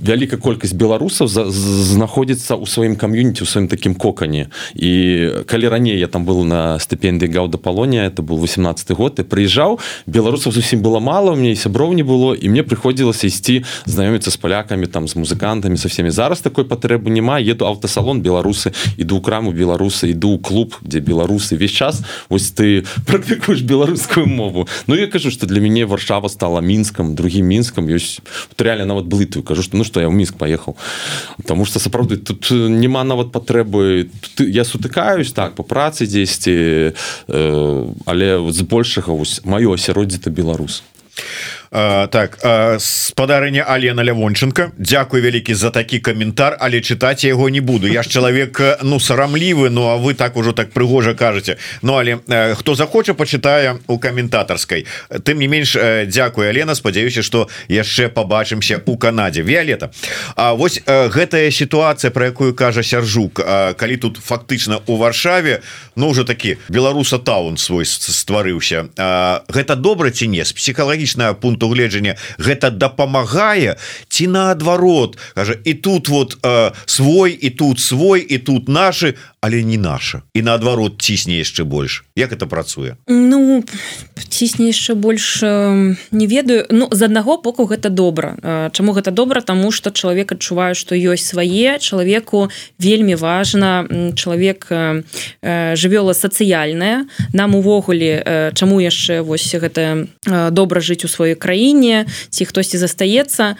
вялікая 0.00 0.38
колькасць 0.38 0.74
беларусаў 0.74 1.26
знаходзіцца 1.28 2.54
ў 2.54 2.66
сваім 2.66 2.96
кам'юніці 2.96 3.42
у 3.42 3.46
сваім 3.46 3.68
такім 3.68 3.94
кокане. 3.94 4.48
І 4.74 5.44
калі 5.46 5.68
раней 5.68 5.98
я 5.98 6.06
там 6.06 6.24
был 6.24 6.44
на 6.44 6.78
стыпендыі 6.78 7.32
гаўда 7.32 7.58
палонія 7.58 8.06
это 8.06 8.22
был 8.22 8.38
18 8.38 8.90
год 8.92 9.18
і 9.18 9.22
прыязджаў 9.22 9.80
беларусаў 10.06 10.52
зусім 10.52 10.82
было 10.82 11.00
мало 11.00 11.32
у 11.32 11.36
мне 11.36 11.56
сяброў 11.56 11.94
не 11.94 12.02
было 12.02 12.34
і 12.34 12.48
мне 12.48 12.62
прыходзілася 12.62 13.26
ісці 13.26 13.64
знаёміцца 13.86 14.35
з 14.36 14.38
палякамі 14.38 14.86
там 14.86 15.08
з 15.08 15.16
музыкантамі 15.16 15.76
со 15.80 15.88
всеми. 15.88 16.10
Зараз 16.12 16.44
такой 16.44 16.68
патрэбы 16.68 17.08
няма 17.08 17.40
еду 17.40 17.64
аўтасалон 17.64 18.20
беларусы 18.20 18.76
іду 19.00 19.16
ў 19.16 19.24
краму 19.24 19.56
беларусы 19.56 20.12
іду 20.12 20.36
ў 20.36 20.38
клуб 20.44 20.76
дзе 20.84 21.00
беларусы 21.00 21.56
весь 21.56 21.72
час 21.72 22.04
ось 22.28 22.52
ты 22.52 22.84
практыкуеш 23.08 23.64
беларускую 23.64 24.28
мову. 24.28 24.68
Ну 24.86 24.94
я 24.94 25.08
кажу 25.08 25.30
что 25.30 25.46
для 25.46 25.60
мяне 25.60 25.86
варшава 25.88 26.28
стала 26.28 26.60
мінскам 26.60 27.16
другим 27.16 27.48
мінскам 27.48 27.88
ёсць 27.88 28.20
реально 28.60 28.84
нават 28.92 29.08
блытую 29.08 29.42
кажу 29.42 29.62
что 29.62 29.76
ну 29.80 29.84
что 29.84 30.00
я 30.00 30.08
ў 30.08 30.12
мінск 30.12 30.36
поехал. 30.36 30.76
Потому 31.40 31.64
что 31.64 31.80
сапраўды 31.80 32.20
тут 32.20 32.50
няма 32.52 33.04
нават 33.04 33.32
патрэбы 33.32 34.10
я 34.38 34.64
сутыкаюсь 34.64 35.32
так 35.32 35.54
по 35.56 35.62
працы 35.62 36.06
дзесьці 36.06 36.92
э, 36.92 37.92
але 38.04 38.52
збольшага 38.52 39.16
вось 39.16 39.40
маё 39.44 39.72
асяроддзе 39.72 40.20
это 40.20 40.30
беларус 40.30 40.82
так 41.70 42.38
спадарыня 42.80 43.64
Алена 43.64 44.02
лявончынка 44.02 44.70
Дякую 44.78 45.22
вялікі 45.22 45.54
за 45.54 45.70
такі 45.70 45.98
каментар 45.98 46.56
але 46.60 46.80
чытаць 46.80 47.24
яго 47.26 47.48
не 47.50 47.60
буду. 47.60 47.86
Я 47.88 48.02
ж 48.02 48.08
чалавек 48.08 48.60
ну 48.82 49.00
сарамлівы 49.00 49.70
Ну 49.70 49.88
а 49.88 49.96
вы 49.96 50.14
так 50.14 50.36
ужо 50.36 50.52
так 50.52 50.70
прыгожа 50.70 51.14
кажаце 51.14 51.56
Ну 51.82 51.96
але 51.96 52.18
хто 52.54 52.74
захоча 52.74 53.14
пачытае 53.14 53.78
у 53.86 53.98
каментатарскай 53.98 54.86
тым 55.24 55.38
не 55.38 55.48
менш 55.48 55.76
Дякую 56.06 56.48
Алена. 56.48 56.74
Спадзяюся 56.74 57.22
что 57.22 57.48
яшчэ 57.68 58.08
побачымся 58.08 58.82
у 58.86 58.96
Канадзе 58.96 59.42
Віолета 59.42 59.90
А 60.36 60.54
вось 60.54 60.80
гэтая 60.86 61.50
сітуацыя 61.50 62.10
про 62.10 62.26
якую 62.26 62.54
кажа 62.54 62.82
сяржук 62.82 63.40
калі 63.76 63.96
тут 63.96 64.18
фактычна 64.22 64.80
у 64.86 64.96
варшаве 64.96 65.62
Ну 65.96 66.08
уже 66.08 66.24
такі 66.24 66.58
беларуса 66.68 67.18
таун 67.18 67.56
свой 67.56 67.84
стварыўся 67.84 68.86
гэта 69.48 69.76
добра 69.76 70.10
ці 70.10 70.28
не 70.28 70.44
з 70.44 70.52
псіхалагічнага 70.52 71.34
пункту 71.34 71.65
пункту 71.66 71.74
гледжання 71.74 72.16
гэта 72.38 72.70
дапамагае 72.70 73.76
ці 74.08 74.26
наадварот? 74.26 75.18
Кажа 75.34 75.54
і 75.64 75.74
тут 75.74 76.08
вот 76.08 76.38
э, 76.42 76.72
свой 76.86 77.32
і 77.32 77.50
тут 77.50 77.80
свой 77.80 78.20
і 78.20 78.38
тут 78.38 78.68
наши 78.68 79.14
але 79.40 79.62
не 79.62 79.76
наша. 79.76 80.22
І 80.34 80.42
наадварот 80.42 81.02
цісне 81.02 81.38
яшчэ 81.38 81.64
больш 81.64 82.05
як 82.16 82.32
это 82.32 82.46
працуе? 82.46 82.96
Ну 83.06 83.62
цісне 84.28 84.72
яшчэ 84.72 84.94
больш 84.94 85.42
не 85.42 86.26
ведаю. 86.26 86.66
Ну 86.70 86.88
з 86.90 87.02
аднаго 87.02 87.36
боку 87.36 87.64
гэта 87.64 87.88
добра. 87.90 88.36
Чаму 88.72 88.92
гэта 88.92 89.10
добра? 89.10 89.40
Тому 89.40 89.70
что 89.70 89.90
чалавек 89.90 90.32
адчуваю 90.32 90.74
что 90.74 90.96
ёсць 90.96 91.28
свае. 91.28 91.78
Чалавеку 91.78 92.48
вельмі 92.78 93.14
важна 93.14 93.84
чалавек 94.16 94.72
жывёла 95.42 96.12
сацыяльная 96.12 97.04
нам 97.32 97.54
увогуле 97.54 98.52
чаму 98.54 98.80
яшчэ 98.80 99.20
вось 99.20 99.52
гэта 99.52 100.08
добра 100.50 100.80
жыць 100.80 101.04
у 101.04 101.08
сваёй 101.08 101.36
краіне 101.36 102.06
ці 102.30 102.44
хтосьці 102.44 102.80
застаецца 102.80 103.56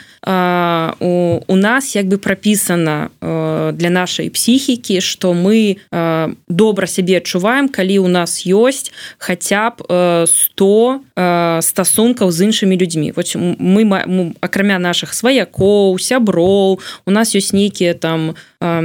у, 1.00 1.12
у 1.46 1.56
нас 1.56 1.96
як 1.96 2.08
бы 2.08 2.16
прапісана 2.18 3.10
для 3.20 3.90
нашай 3.90 4.30
псіхікі 4.30 5.00
что 5.00 5.34
мы 5.34 5.76
добра 6.48 6.86
сябе 6.86 7.20
адчуваем 7.20 7.68
калі 7.68 7.98
у 7.98 8.08
нас 8.08 8.45
ёсць 8.46 8.92
хаця 9.18 9.74
б 9.76 9.82
100 10.26 11.05
стасункаў 11.16 12.30
з 12.30 12.44
іншымі 12.44 12.76
людзьмі 12.76 13.12
вот 13.16 13.32
мы 13.36 13.82
акрамя 14.40 14.78
наших 14.78 15.14
сваякоў 15.14 15.96
сяброў 15.96 16.78
у 17.06 17.10
нас 17.10 17.32
ёсць 17.32 17.56
нейкія 17.56 17.94
там 17.94 18.36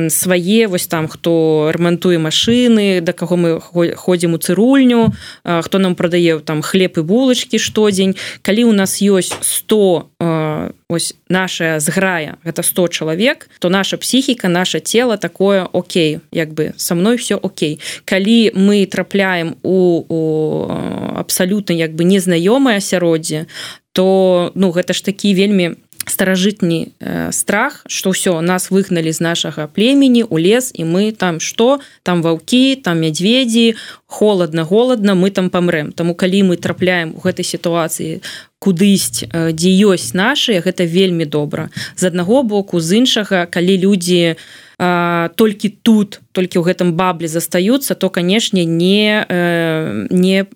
свае 0.07 0.67
вось 0.67 0.87
там 0.87 1.07
хто 1.11 1.71
рамантуе 1.75 2.23
машины 2.23 3.03
да 3.03 3.11
каго 3.11 3.35
мы 3.35 3.59
ходзім 3.59 4.33
у 4.33 4.39
цырульню 4.39 5.11
хто 5.43 5.77
нам 5.77 5.95
прадае 5.95 6.39
там 6.39 6.61
хлеб 6.61 6.95
і 6.97 7.01
булачки 7.03 7.59
штодзень 7.59 8.15
калі 8.41 8.71
у 8.71 8.71
нас 8.71 9.03
ёсць 9.03 9.35
100 9.35 10.79
ось 10.87 11.15
наша 11.27 11.79
зграя 11.83 12.39
гэта 12.47 12.63
100 12.63 12.87
чалавек 12.87 13.49
то 13.59 13.69
наша 13.69 13.97
псіхіка 13.97 14.47
наше 14.47 14.79
тело 14.79 15.17
такое 15.17 15.67
Окей 15.71 16.19
як 16.31 16.53
бы 16.53 16.73
со 16.77 16.95
мной 16.95 17.17
все 17.17 17.35
Окей. 17.41 17.79
Калі 18.05 18.51
мы 18.55 18.85
трапляем 18.85 19.55
у, 19.63 20.03
у 20.07 20.71
абсалютна 21.15 21.73
як 21.73 21.93
бы 21.93 22.03
незнаёмае 22.21 22.77
асяроддзе 22.77 23.47
то 23.93 24.51
ну 24.55 24.71
гэта 24.71 24.93
ж 24.93 25.01
такі 25.01 25.33
вельмі 25.33 25.75
старажытні 26.05 26.93
э, 26.99 27.31
страх 27.31 27.83
что 27.87 28.09
ўсё 28.09 28.41
нас 28.41 28.71
выгналі 28.71 29.11
з 29.11 29.21
нашага 29.21 29.67
племені 29.67 30.23
у 30.23 30.37
лес 30.37 30.71
і 30.73 30.85
мы 30.85 31.11
там 31.11 31.39
что 31.39 31.79
там 32.03 32.21
ваўкі 32.21 32.75
там 32.75 33.01
мядзведзі 33.01 33.75
холодно 34.05 34.65
голодно 34.65 35.15
мы 35.15 35.31
там 35.31 35.49
памрэм 35.49 35.91
Таму 35.91 36.15
калі 36.15 36.43
мы 36.43 36.57
трапляем 36.57 37.13
у 37.15 37.19
гэтай 37.19 37.45
сітуацыі 37.45 38.21
кудысь 38.59 39.25
э, 39.25 39.51
дзе 39.53 39.71
ёсць 39.89 40.13
наши 40.13 40.61
гэта 40.61 40.85
вельмі 40.85 41.25
добра. 41.25 41.69
З 41.95 42.13
аднаго 42.13 42.43
боку 42.43 42.79
з 42.79 43.01
іншага 43.01 43.45
калі 43.45 43.77
людзі 43.77 44.21
э, 44.21 44.35
толькі 44.81 45.69
тут 45.69 46.21
толькі 46.31 46.57
ў 46.57 46.73
гэтым 46.73 46.97
баблі 46.97 47.29
застаюцца 47.29 47.93
то 47.93 48.09
канешне 48.09 48.65
не 48.65 49.21
э, 49.29 50.07
не 50.09 50.49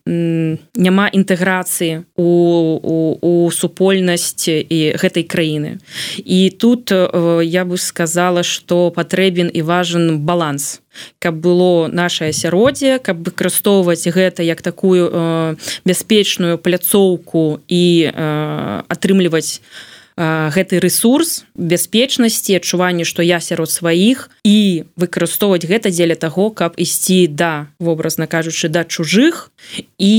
няма 0.74 1.06
інтэграцыі 1.14 2.10
у, 2.18 2.30
у, 2.82 2.98
у 3.22 3.52
супольнасць 3.52 4.50
і 4.50 4.98
гэтай 4.98 5.24
краіны. 5.30 5.78
І 6.18 6.50
тут 6.50 6.90
э, 6.92 7.44
я 7.46 7.66
бы 7.66 7.78
сказала 7.78 8.42
что 8.42 8.90
патрэбен 8.90 9.52
і 9.54 9.62
важен 9.62 10.20
баланс. 10.26 10.82
Каб 11.20 11.36
было 11.36 11.88
наше 11.88 12.32
асяроддзе 12.32 12.98
каб 12.98 13.22
выкарыстоўваць 13.22 14.10
гэта 14.10 14.42
як 14.42 14.66
такую 14.66 15.12
э, 15.12 15.56
бяспечную 15.86 16.58
пляцоўку 16.58 17.62
і 17.68 18.10
атрымліваць 18.90 19.62
гэты 20.18 20.80
ресурс 20.80 21.44
бяспечнасці 21.56 22.56
адчуванне 22.56 23.04
што 23.04 23.20
я 23.20 23.44
сярод 23.44 23.68
сваіх 23.68 24.32
і 24.48 24.88
выкарыстоўваць 24.96 25.68
гэта 25.68 25.92
дзеля 25.92 26.16
таго 26.16 26.56
каб 26.56 26.80
ісці 26.80 27.28
да 27.28 27.68
вобразна 27.80 28.24
кажучы 28.24 28.72
да 28.72 28.88
чужых 28.88 29.52
і 30.00 30.16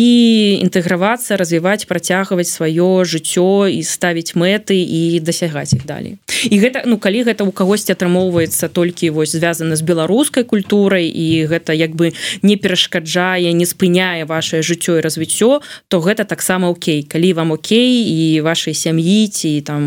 інтэгравацца 0.60 1.40
развіваць 1.40 1.88
працягваць 1.88 2.52
сваё 2.52 3.08
жыццё 3.08 3.72
і 3.72 3.80
ставіць 3.80 4.36
мэты 4.36 4.76
і 4.76 5.20
дасягаць 5.24 5.72
іх 5.72 5.88
далей. 5.88 6.20
І 6.44 6.60
гэта 6.60 6.84
ну 6.84 7.00
калі 7.00 7.24
гэта 7.24 7.48
у 7.48 7.52
кагосьці 7.52 7.96
атрымоўваецца 7.96 8.68
толькі 8.68 9.16
вось 9.16 9.32
звязана 9.32 9.80
з 9.80 9.82
беларускай 9.82 10.44
культурай 10.44 11.08
і 11.08 11.48
гэта 11.48 11.72
як 11.72 11.96
бы 11.96 12.12
не 12.42 12.56
перашкаджае 12.60 13.52
не 13.56 13.64
спыняе 13.64 14.28
ваше 14.28 14.60
жыццё 14.60 15.00
і 15.00 15.04
развіццё 15.04 15.64
то 15.88 16.04
гэта 16.04 16.28
таксама 16.28 16.68
Окей. 16.68 17.02
Калі 17.02 17.32
вам 17.32 17.56
Окей 17.56 18.04
і 18.04 18.40
вашай 18.40 18.74
сям'і 18.74 19.28
ці 19.28 19.60
там 19.64 19.85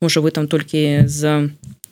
можа 0.00 0.20
вы 0.20 0.30
там 0.30 0.48
толькі 0.48 1.06
з 1.06 1.50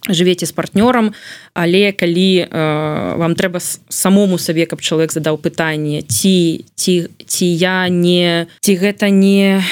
жывеце 0.09 0.47
з 0.47 0.53
партнёрам 0.53 1.13
але 1.55 1.93
калі 1.93 2.47
э, 2.47 3.19
вам 3.19 3.35
трэба 3.35 3.61
самому 3.89 4.39
сабе 4.39 4.67
каб 4.67 4.81
чалавек 4.81 5.13
задаў 5.13 5.39
пытанне 5.39 6.03
ці 6.03 6.65
ці 6.75 7.09
ці 7.27 7.47
я 7.47 7.89
не 7.89 8.47
ці 8.61 8.73
гэта 8.77 9.11
не 9.11 9.63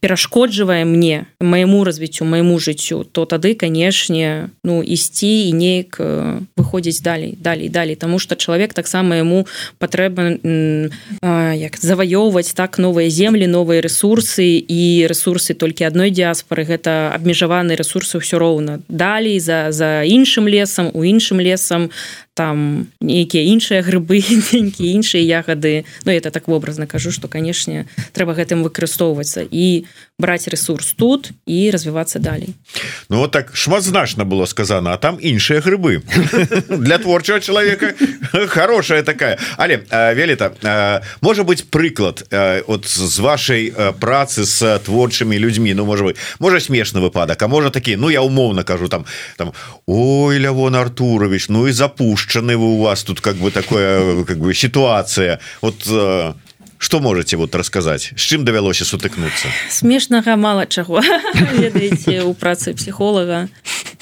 перашкоджвае 0.00 0.84
мне 0.84 1.26
майму 1.40 1.84
развіццю 1.84 2.24
майму 2.24 2.58
жыццю 2.58 3.04
то 3.04 3.24
тады 3.24 3.54
канешне 3.54 4.48
ну 4.64 4.82
ісці 4.82 5.48
і 5.48 5.52
неяк 5.52 6.00
э, 6.00 6.40
выходзіць 6.56 7.02
далей 7.02 7.36
далей 7.38 7.68
далей. 7.68 7.96
Тому 7.96 8.18
что 8.18 8.36
чалавек 8.36 8.74
таксама 8.74 9.16
яму 9.16 9.46
патрэба 9.78 10.40
як 11.54 11.76
заваёўваць 11.76 12.54
так 12.54 12.78
новыя 12.78 13.10
землі 13.10 13.46
новыя 13.46 13.80
ресурсы 13.80 14.58
і 14.58 15.06
ресурсы 15.06 15.54
толькі 15.54 15.84
адной 15.84 16.10
дыаспоры 16.10 16.64
гэта 16.64 17.12
абмежаваны 17.14 17.76
ресурсы 17.76 18.18
ўсё 18.18 18.38
роўна. 18.38 18.80
Далей 18.88 19.38
за 19.40 19.72
за 19.72 20.02
іншым 20.04 20.48
лесам 20.48 20.90
у 20.94 21.04
іншым 21.04 21.40
лесам 21.40 21.90
там 22.40 22.86
нейкія 23.04 23.44
іншыя 23.52 23.84
грыбы 23.84 24.24
нейкія 24.56 24.96
іншыя 24.96 25.20
ягады. 25.20 25.84
Ну 26.08 26.12
это 26.12 26.30
так 26.30 26.48
вобразна 26.48 26.86
кажу 26.86 27.12
что 27.12 27.28
канешне 27.28 27.84
трэба 28.16 28.32
гэтым 28.32 28.64
выкарыстоўвацца 28.64 29.44
і 29.44 29.84
браць 30.16 30.48
ресурс 30.48 30.96
тут 30.96 31.36
і 31.44 31.68
развівацца 31.68 32.18
далей. 32.18 32.56
Ну 33.10 33.18
вот 33.18 33.36
так 33.36 33.52
шматзначна 33.52 34.24
было 34.24 34.46
сказано 34.46 34.92
а 34.92 34.96
там 34.96 35.18
іншыя 35.20 35.60
грыбы. 35.60 36.00
Для 36.68 36.96
творчего 36.96 37.40
человека 37.40 37.92
хорошая 38.48 39.02
такая. 39.02 39.36
Але 39.58 39.84
велета 40.16 41.04
можа 41.20 41.44
быть 41.44 41.68
прыклад 41.68 42.24
от 42.66 42.88
з 42.88 43.18
вашай 43.20 43.68
працы 44.00 44.48
с 44.48 44.78
творчымі 44.78 45.36
людзьмі? 45.36 45.74
Ну 45.74 45.84
можа 45.84 46.04
быть 46.04 46.16
можа 46.38 46.56
смешны 46.56 47.04
выпадак 47.04 47.42
а 47.42 47.48
можа 47.48 47.68
такі 47.68 47.96
Ну 47.96 48.08
я 48.08 48.22
умоўно 48.22 48.64
кажу 48.64 48.88
там 48.88 49.04
там 49.36 49.52
Ой 49.84 50.38
Лявон 50.38 50.74
Артурович 50.74 51.48
Ну 51.48 51.66
и 51.66 51.72
запушчаны 52.30 52.56
вы 52.56 52.74
у 52.74 52.82
вас 52.82 53.02
тут 53.02 53.20
как 53.20 53.36
бы 53.36 53.50
такое 53.50 54.24
как 54.24 54.38
бы 54.38 54.54
ситуация 54.54 55.40
вот 55.60 55.84
что 56.78 57.00
можете 57.00 57.36
вот 57.36 57.54
рассказать 57.54 58.12
с 58.16 58.20
чым 58.20 58.44
давялося 58.44 58.84
сутыкнуться 58.84 59.48
смешнага 59.68 60.36
мало 60.36 60.66
чаго 60.66 61.02
у 62.24 62.34
працы 62.34 62.74
психолога. 62.74 63.48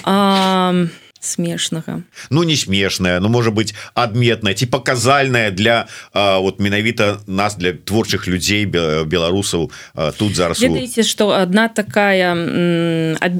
А 0.04 0.74
смешнага 1.20 2.02
Ну 2.30 2.42
не 2.42 2.56
смешная 2.56 3.20
Ну 3.20 3.28
может 3.28 3.54
быть 3.54 3.74
адметная 3.94 4.54
ці 4.54 4.66
показальная 4.66 5.50
для 5.50 5.86
а, 6.12 6.38
вот 6.38 6.60
менавіта 6.60 7.18
нас 7.26 7.56
для 7.56 7.72
творчых 7.72 8.28
людзей 8.28 8.66
беларусаў 8.66 9.70
тут 10.18 10.36
зараз 10.36 10.60
Ведаеце 10.60 11.02
что 11.02 11.30
одна 11.30 11.68
такая 11.68 12.32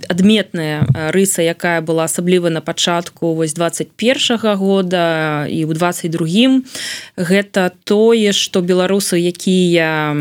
адметная 0.09 0.87
рыса 1.13 1.43
якая 1.43 1.81
была 1.81 2.05
асабліва 2.05 2.51
на 2.51 2.61
пачатку 2.61 3.35
вось 3.35 3.55
21 3.55 4.37
-го 4.37 4.57
года 4.57 5.47
і 5.47 5.65
у 5.65 5.73
22 5.75 6.63
гэта 7.17 7.71
тое 7.85 8.33
что 8.33 8.61
беларусы 8.61 9.17
якія 9.17 10.13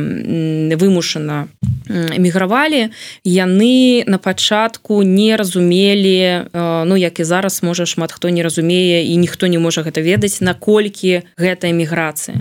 вымушана 0.77 1.47
эмігравалі 1.89 2.89
яны 3.23 4.03
на 4.07 4.17
пачатку 4.17 5.03
не 5.03 5.37
разумелі 5.37 6.41
ну 6.53 6.97
як 6.97 7.19
і 7.19 7.23
зараз 7.23 7.46
зараз 7.47 7.63
можа 7.63 7.85
шмат 7.85 8.11
хто 8.11 8.29
не 8.29 8.43
разумее 8.43 9.03
і 9.07 9.15
ніхто 9.17 9.47
не 9.47 9.59
можа 9.59 9.81
гэта 9.81 10.03
ведаць 10.03 10.41
наколькі 10.41 11.23
гэта 11.39 11.71
эміграцыя. 11.71 12.35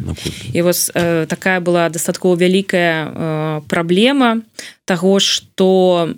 І 0.53 0.63
вось 0.63 0.91
э, 0.95 1.27
такая 1.27 1.61
была 1.61 1.89
дастаткова 1.89 2.35
вялікая 2.35 3.07
э, 3.07 3.61
праблема 3.69 4.43
того 4.87 5.19
что 5.19 6.15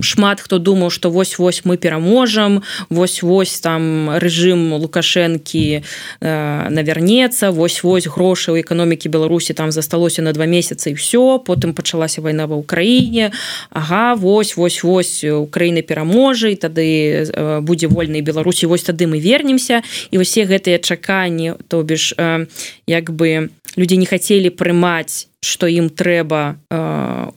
шмат 0.00 0.40
хто 0.40 0.58
думаў 0.58 0.90
что 0.90 1.10
вось-вось 1.10 1.64
мы 1.64 1.76
пераможам 1.76 2.62
вось-вось 2.88 3.60
там 3.60 4.16
режим 4.16 4.72
лукашэнкі 4.72 5.84
э, 6.20 6.68
навернецца 6.72 7.52
вось-вось 7.52 8.08
грошы 8.08 8.56
ў 8.56 8.64
эканомікі 8.64 9.12
беларусі 9.12 9.52
там 9.52 9.70
засталося 9.70 10.24
на 10.24 10.32
два 10.32 10.48
месяцы 10.48 10.90
і 10.90 10.94
все 10.96 11.36
потым 11.44 11.76
пачалася 11.76 12.24
вайна 12.24 12.48
ва 12.48 12.56
ўкраіне 12.56 13.36
Ага 13.70 14.16
вось 14.16 14.56
вось 14.56 15.20
Украіны 15.24 15.84
пераможа 15.84 16.48
і 16.48 16.56
тады 16.56 17.28
э, 17.28 17.60
будзе 17.60 17.92
вольнай 17.92 18.24
беларусі 18.24 18.64
вось 18.64 18.88
тады 18.88 19.04
мы 19.04 19.20
вернемся 19.20 19.84
і 20.10 20.24
усе 20.24 20.48
гэтыя 20.48 20.80
чаканні 20.80 21.52
то 21.68 21.84
бишь 21.84 22.16
э, 22.16 22.48
як 22.88 23.12
бы 23.12 23.52
людзі 23.76 24.00
не 24.00 24.06
хацелі 24.08 24.48
прымаць 24.56 25.28
что 25.40 25.70
ім 25.70 25.86
трэба 25.86 26.58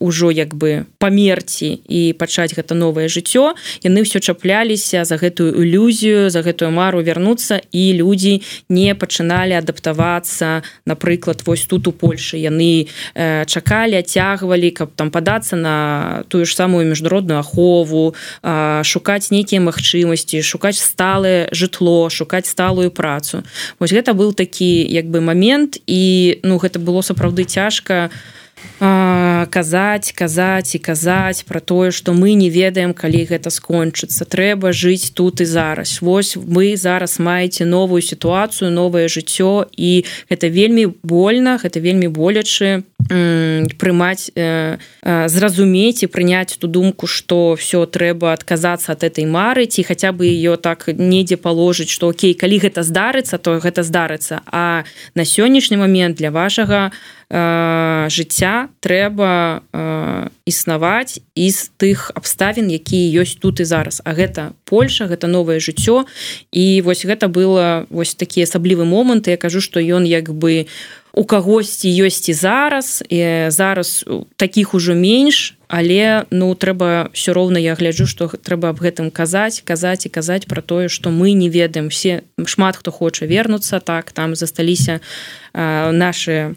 ўжо 0.02 0.34
як 0.34 0.54
бы 0.58 0.90
памерці 0.98 1.78
і 1.86 2.00
пачаць 2.18 2.50
гэта 2.50 2.74
новае 2.74 3.06
жыццё. 3.06 3.54
Яны 3.86 4.02
ўсё 4.02 4.18
чапляліся 4.18 5.06
за 5.06 5.16
гэтую 5.22 5.54
ілюзію 5.62 6.26
за 6.26 6.42
гэтую 6.42 6.74
мару 6.74 6.98
вярнуцца 6.98 7.62
і 7.70 7.82
людзі 7.94 8.42
не 8.66 8.94
пачыналі 8.98 9.54
адаптавацца. 9.54 10.66
Напрыклад 10.86 11.46
вось 11.46 11.62
тут 11.70 11.86
у 11.86 11.92
Польшы 11.94 12.42
яны 12.42 12.90
э, 13.14 13.46
чакалі 13.46 13.94
адцягвалі 14.02 14.74
каб 14.74 14.90
там 14.98 15.14
падацца 15.14 15.54
на 15.54 16.24
тую 16.26 16.42
ж 16.42 16.58
самую 16.58 16.82
міжнародную 16.90 17.38
ахову 17.38 18.14
э, 18.42 18.82
шукаць 18.82 19.30
нейкія 19.30 19.62
магчымасці 19.62 20.42
шукаць 20.42 20.82
сталае 20.82 21.46
жытло 21.54 22.10
шукаць 22.10 22.50
сталую 22.50 22.90
працу. 22.90 23.46
Вось 23.78 23.94
гэта 23.94 24.10
был 24.18 24.34
такі 24.34 24.82
як 24.90 25.06
бы 25.06 25.22
момент 25.22 25.78
і 25.86 26.42
ну 26.42 26.58
гэта 26.58 26.82
было 26.82 27.06
сапраўды 27.06 27.46
цяжка 27.46 27.91
цяжка 27.92 28.10
казаць 29.50 30.12
казаць 30.12 30.74
і 30.74 30.78
казаць 30.78 31.42
про 31.46 31.60
тое 31.60 31.90
что 31.90 32.12
мы 32.12 32.34
не 32.34 32.50
ведаем 32.50 32.94
калі 32.94 33.26
гэта 33.30 33.50
скончыцца. 33.50 34.24
Трэба 34.24 34.72
жыць 34.72 35.14
тут 35.14 35.40
і 35.40 35.44
зараз. 35.46 36.02
Вось 36.02 36.36
вы 36.36 36.76
зараз 36.76 37.18
маеце 37.18 37.64
новую 37.64 38.02
сітуацыю 38.02 38.70
новае 38.70 39.06
жыццё 39.06 39.66
і 39.76 40.04
гэта 40.30 40.50
вельмі 40.50 40.94
больно 41.02 41.58
гэта 41.62 41.78
вельмі 41.78 42.08
болячы 42.08 42.82
прымаць 43.78 44.30
э, 44.34 44.78
э, 45.02 45.28
зразумець 45.28 46.02
і 46.02 46.06
прыняць 46.06 46.56
ту 46.58 46.66
думку 46.66 47.06
что 47.06 47.54
все 47.58 47.86
трэба 47.86 48.32
адказацца 48.32 48.92
от 48.92 49.02
этой 49.02 49.26
мары 49.26 49.66
ці 49.66 49.82
хаця 49.82 50.12
бы 50.12 50.26
ее 50.26 50.56
так 50.56 50.86
недзе 50.86 51.36
паложыць 51.36 51.90
что 51.90 52.08
Окей 52.08 52.34
калі 52.34 52.58
гэта 52.58 52.82
здарыцца 52.82 53.38
то 53.38 53.58
гэта 53.58 53.82
здарыцца. 53.82 54.40
А 54.46 54.84
на 55.14 55.24
сённяшні 55.24 55.76
момент 55.76 56.16
для 56.16 56.30
вашага 56.30 56.90
э, 56.90 57.21
жыцця 57.32 58.68
трэба 58.80 59.62
э, 59.72 60.28
існаваць 60.44 61.16
з 61.32 61.58
тых 61.80 62.12
абставін 62.14 62.68
якія 62.68 63.24
ёсць 63.24 63.40
тут 63.40 63.60
і 63.60 63.64
зараз. 63.64 64.04
А 64.04 64.12
гэта 64.12 64.52
Польша 64.68 65.08
гэта 65.08 65.32
новае 65.32 65.56
жыццё. 65.56 66.04
І 66.52 66.82
вось 66.84 67.08
гэта 67.08 67.32
было 67.32 67.86
вось 67.88 68.14
такі 68.14 68.44
асаблівы 68.44 68.84
момант 68.84 69.28
я 69.28 69.36
кажу 69.36 69.60
что 69.64 69.80
ён 69.80 70.04
як 70.04 70.28
бы 70.28 70.68
у 71.12 71.24
кагосьці 71.24 71.88
ёсць 71.88 72.28
і 72.28 72.32
зараз 72.36 73.04
і 73.08 73.48
зараз 73.48 74.04
таких 74.36 74.74
ужо 74.74 74.92
менш 74.92 75.56
але 75.68 76.24
ну 76.30 76.52
трэба 76.52 77.08
все 77.12 77.32
роўна 77.32 77.56
я 77.56 77.72
гляджу 77.74 78.04
что 78.04 78.28
трэба 78.28 78.76
аб 78.76 78.80
гэтым 78.80 79.08
казаць 79.08 79.64
казаць 79.64 80.04
і 80.04 80.12
казаць 80.12 80.44
про 80.44 80.60
тое 80.60 80.88
что 80.88 81.08
мы 81.08 81.32
не 81.32 81.48
ведаем. 81.48 81.88
Все 81.88 82.28
шмат 82.44 82.76
хто 82.76 82.92
хоча 82.92 83.24
вернуцца 83.24 83.80
так 83.80 84.12
там 84.12 84.36
засталіся 84.36 85.00
наши 85.54 86.56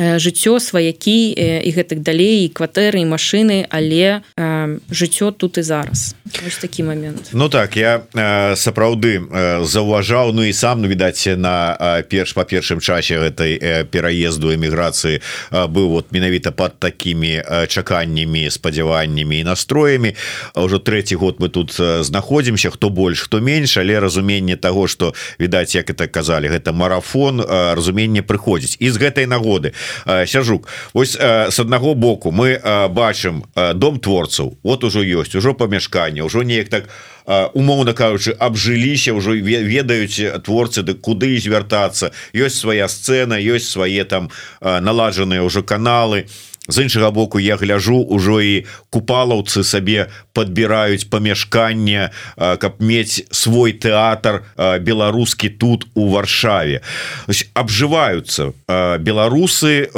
жыццё 0.00 0.60
сваякі 0.60 1.36
і 1.36 1.70
гэтак 1.76 2.00
далей 2.00 2.48
і 2.48 2.52
кватэры 2.52 3.04
і 3.04 3.10
машины 3.12 3.68
але 3.68 4.24
э, 4.36 4.78
жыццё 4.90 5.32
тут 5.32 5.58
і 5.58 5.62
зараз. 5.62 6.14
Ось 6.46 6.56
такі 6.56 6.82
момент. 6.82 7.30
Ну 7.32 7.48
так 7.48 7.76
я 7.76 8.02
э, 8.14 8.56
сапраўды 8.56 9.20
э, 9.20 9.64
заўважаў 9.64 10.32
Ну 10.32 10.44
і 10.44 10.52
сам 10.52 10.82
ну 10.82 10.88
відаць 10.88 11.26
на 11.36 11.76
э, 11.80 12.02
перш 12.02 12.32
па 12.32 12.44
першым 12.44 12.80
часе 12.80 13.18
гэтай 13.18 13.58
э, 13.60 13.84
пераезду 13.84 14.54
эміграцыі 14.54 15.20
э, 15.20 15.66
быў 15.66 15.88
вот 15.88 16.12
менавіта 16.12 16.52
под 16.52 16.78
такими 16.78 17.42
э, 17.44 17.66
чаканнямі 17.66 18.50
спадзяваннямі 18.50 19.38
і 19.38 19.44
настроямі. 19.44 20.14
Ўжо 20.54 20.78
третий 20.78 21.16
год 21.16 21.36
мы 21.40 21.48
тут 21.48 21.76
э, 21.80 22.02
знаходзімся 22.02 22.70
хто 22.70 22.90
больш 22.90 23.20
хто 23.20 23.40
менш 23.40 23.76
але 23.76 24.00
разуменне 24.00 24.56
того 24.56 24.88
что 24.88 25.14
відаць 25.38 25.74
як 25.74 25.90
это 25.90 26.08
казалі 26.08 26.48
гэта 26.48 26.72
марафон 26.72 27.40
э, 27.40 27.74
разуменне 27.74 28.22
прыходзіць. 28.22 28.76
І 28.78 28.90
з 28.90 28.96
гэтай 28.96 29.26
нагоды 29.26 29.72
сяжук 30.06 30.68
ось 30.92 31.16
с 31.16 31.58
аднаго 31.60 31.94
боку 31.94 32.30
мы 32.30 32.60
бачым 32.90 33.44
дом 33.74 34.00
творцаў 34.00 34.58
вот 34.62 34.84
ужо 34.84 35.00
ёсць 35.00 35.36
ужо 35.36 35.54
памяшканне 35.54 36.22
ўжо 36.22 36.42
неяк 36.42 36.68
так 36.68 36.84
умоўна 37.54 37.94
кажучы 37.94 38.34
абжыліся 38.38 39.14
ўжо 39.14 39.36
ведаюць 39.38 40.42
творцы 40.44 40.82
ды 40.82 40.94
куды 40.94 41.38
звяртацца 41.38 42.12
ёсць 42.34 42.60
свая 42.60 42.88
сцэна 42.88 43.38
ёсць 43.38 43.70
свае 43.70 44.04
там 44.04 44.30
наладжаныя 44.60 45.42
ўжо 45.42 45.62
каналы 45.62 46.26
і 46.26 46.49
з 46.68 46.82
іншага 46.82 47.10
боку 47.10 47.40
я 47.40 47.56
гляжу 47.56 47.96
ужо 47.96 48.40
і 48.40 48.64
купалаўцы 48.90 49.64
сабе 49.64 50.06
подбіраюць 50.32 51.08
памяшканне 51.08 52.10
каб 52.36 52.78
мець 52.78 53.24
свой 53.30 53.72
тэатр 53.72 54.44
беларускі 54.56 55.48
тут 55.48 55.86
у 55.94 56.08
варшаве. 56.12 56.82
Абжываюцца 57.54 58.52
беларусы 59.00 59.88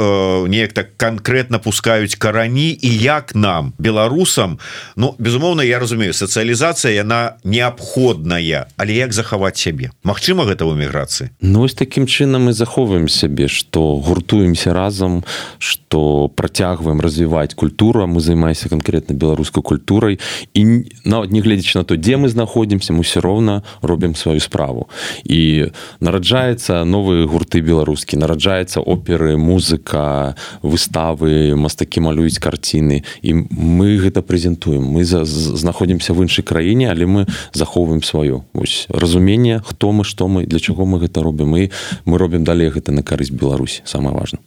неяк 0.47 0.73
так 0.73 0.95
конкретно 0.97 1.59
пускаюць 1.59 2.15
карані 2.15 2.71
і 2.81 2.89
як 2.97 3.35
нам 3.35 3.73
беларусам 3.77 4.59
Ну 4.95 5.15
безумоўна 5.19 5.63
я 5.63 5.79
разумею 5.79 6.13
сацыялізацыя 6.13 6.95
яна 6.95 7.35
неабходная 7.43 8.71
але 8.77 8.93
як 8.93 9.13
захаваць 9.13 9.59
сябе? 9.59 9.91
Мачыма 10.03 10.47
гэта 10.47 10.63
ў 10.63 10.79
эміграцыі? 10.79 11.29
Ну 11.41 11.67
ось 11.67 11.75
таким 11.75 12.07
чынам 12.07 12.47
мы 12.47 12.53
захоўваем 12.53 13.11
сябе 13.11 13.47
что 13.47 13.99
гуртуемся 13.99 14.73
разам 14.73 15.23
что 15.59 16.31
про 16.31 16.52
працягваем 16.53 17.01
развіваць 17.01 17.53
культуру 17.55 18.05
мы 18.05 18.19
займаемся 18.19 18.69
конкретно 18.69 19.15
беларускай 19.15 19.63
культурай 19.63 20.19
і 20.53 20.85
нават 21.03 21.31
не 21.31 21.41
гледзячы 21.41 21.79
на 21.79 21.83
то 21.83 21.97
дзе 21.97 22.17
мы 22.17 22.29
знаходзімся 22.29 22.93
мы 22.93 23.01
все 23.01 23.21
роўна 23.21 23.63
робім 23.81 24.15
сваю 24.15 24.39
справу. 24.39 24.87
І 25.25 25.73
нараджаецца 25.99 26.85
новыя 26.85 27.25
гурты 27.25 27.61
беларускі 27.61 28.21
нараджаецца 28.21 28.85
оперы 28.85 29.37
музыка 29.37 30.35
выставы 30.61 31.55
мастакі 31.57 32.05
малююць 32.05 32.37
карціны 32.37 33.01
і 33.25 33.33
мы 33.49 33.97
гэта 33.97 34.21
прэзентуем 34.21 34.85
мы 34.85 35.05
за 35.05 35.25
знаходзімся 35.25 36.13
в 36.13 36.21
іншай 36.21 36.45
краіне 36.45 36.93
але 36.93 37.09
мы 37.09 37.25
захоўваем 37.53 38.05
сваё 38.05 38.45
ось 38.53 38.85
разуменне 38.93 39.61
хто 39.65 39.91
мы 39.91 40.03
што 40.03 40.27
мы 40.27 40.45
для 40.45 40.59
чаго 40.59 40.85
мы 40.85 41.01
гэта 41.01 41.25
робім 41.25 41.57
і 41.57 41.71
мы 42.05 42.17
робім 42.17 42.43
далей 42.45 42.69
гэта 42.69 42.91
на 42.91 43.01
карысць 43.01 43.33
Беларусь 43.33 43.81
самое 43.85 44.13
важно 44.13 44.37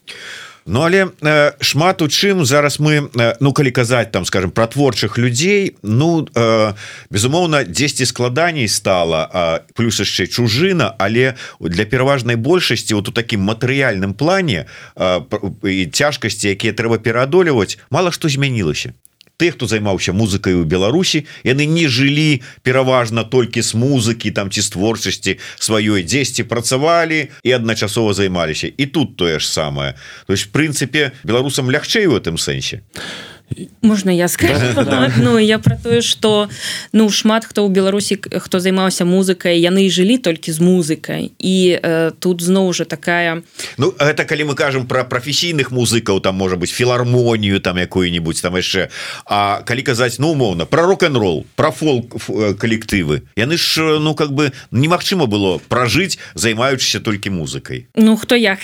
Ну 0.67 0.83
але 0.83 1.07
э, 1.23 1.53
шмат 1.61 2.03
у 2.03 2.09
чым 2.09 2.45
зараз 2.45 2.81
мы 2.83 3.07
э, 3.07 3.37
ну 3.41 3.53
калі 3.53 3.71
казаць 3.71 4.11
там 4.11 4.25
скажем 4.27 4.51
про 4.51 4.67
творчых 4.67 5.17
людзей 5.17 5.77
ну 5.83 6.27
э, 6.35 6.75
безумоўна 7.11 7.63
10 7.65 8.09
складаней 8.09 8.67
стала 8.69 9.31
э, 9.33 9.73
плюс 9.75 10.01
яшчэ 10.01 10.27
чужына 10.27 10.95
але 10.99 11.35
для 11.61 11.85
пераважнай 11.85 12.35
большасці 12.35 12.95
вот 12.95 13.09
у 13.09 13.13
такім 13.13 13.47
матэрыяльным 13.47 14.15
плане 14.15 14.67
э, 14.97 15.23
і 15.63 15.87
цяжкасці 15.87 16.51
якія 16.51 16.75
трэба 16.75 16.99
пераадолеваць 16.99 17.79
мало 17.91 18.11
што 18.11 18.29
змянілася 18.29 18.91
ты 19.37 19.51
хто 19.51 19.67
займаўся 19.67 20.13
музыкай 20.13 20.55
у 20.55 20.65
Беларусі. 20.65 21.27
Яны 21.45 21.67
не 21.67 21.89
жылі 21.89 22.43
пераважна 22.63 23.25
толькі 23.25 23.63
з 23.63 23.75
музыкі 23.75 24.31
там 24.31 24.51
ці 24.51 24.61
з 24.61 24.69
творчасці 24.73 25.39
сваёй 25.61 26.03
дзесьці 26.03 26.49
працавалі 26.49 27.29
і 27.45 27.51
адначасова 27.53 28.15
займаліся. 28.15 28.73
І 28.77 28.87
тут 28.87 29.17
тое 29.17 29.39
ж 29.39 29.49
самае. 29.49 29.95
То 30.27 30.33
есть 30.33 30.53
прынцыпе 30.53 31.13
беларусам 31.25 31.71
лягчэй 31.71 32.07
у 32.07 32.17
гэтым 32.17 32.41
сэнсе? 32.41 32.81
а 32.81 33.36
можна 33.83 34.11
я 34.11 34.29
скажу? 34.29 34.75
Так, 34.75 35.13
Ну 35.17 35.39
я 35.39 35.59
про 35.59 35.77
тое 35.77 36.01
что 36.01 36.49
ну 36.93 37.11
шмат 37.11 37.45
хто 37.45 37.67
ў 37.67 37.71
беларусі 37.71 38.19
хто 38.19 38.61
займаўся 38.61 39.05
музыкай 39.05 39.59
яны 39.59 39.89
жылі 39.89 40.19
толькі 40.19 40.53
з 40.53 40.61
музыкай 40.61 41.33
і 41.39 41.57
э, 41.81 42.13
тут 42.19 42.43
зноў 42.43 42.73
жа 42.75 42.85
такая 42.85 43.43
Ну 43.79 43.95
это 43.99 44.25
калі 44.25 44.53
мы 44.53 44.55
кажам 44.55 44.87
про 44.87 45.05
прафесійных 45.05 45.71
музыкаў 45.71 46.21
там 46.21 46.37
можа 46.37 46.57
быть 46.57 46.71
філармонію 46.71 47.61
там 47.61 47.79
якую-нибудь 47.79 48.43
там 48.43 48.57
яшчэ 48.57 48.89
А 49.25 49.63
калі 49.63 49.83
казаць 49.83 50.19
ну 50.19 50.31
умоўна 50.31 50.67
про 50.67 50.87
рок-н-рол 50.87 51.47
про 51.55 51.71
фолк 51.71 52.17
э, 52.29 52.55
калектывы 52.55 53.23
яны 53.37 53.57
ж 53.57 53.81
э, 53.81 53.99
ну 53.99 54.15
как 54.15 54.33
бы 54.33 54.53
немагчыма 54.71 55.27
было 55.27 55.59
пражыць 55.69 56.19
займаючыся 56.35 57.01
толькі 57.01 57.31
музыкай 57.31 57.87
Ну 57.97 58.17
хто 58.17 58.37
як? 58.37 58.59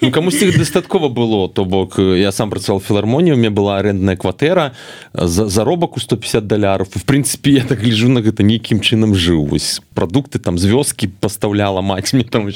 Ну, 0.00 0.10
камусьці 0.10 0.50
дастаткова 0.52 1.08
было 1.08 1.48
то 1.48 1.64
бок 1.64 1.98
я 1.98 2.32
сам 2.32 2.50
працаваў 2.50 2.80
філармонію 2.80 3.36
мне 3.36 3.50
была 3.50 3.78
арендная 3.78 4.11
арендная 4.12 4.16
кватэра 4.16 4.72
за 5.12 5.48
заробак 5.48 5.96
у 5.96 6.00
150 6.00 6.46
даляров 6.46 6.88
в 6.94 7.04
прынцыпе 7.04 7.52
я 7.52 7.64
так 7.64 7.80
гляжу 7.80 8.08
на 8.08 8.20
гэта 8.20 8.42
нейкім 8.42 8.80
чынам 8.80 9.14
жыў 9.14 9.46
вось 9.46 9.80
прадукты 9.94 10.38
там 10.38 10.58
з 10.58 10.66
вёскі 10.66 11.08
пастаўляла 11.20 11.80
маці 11.80 12.16
мне 12.16 12.24
там 12.24 12.48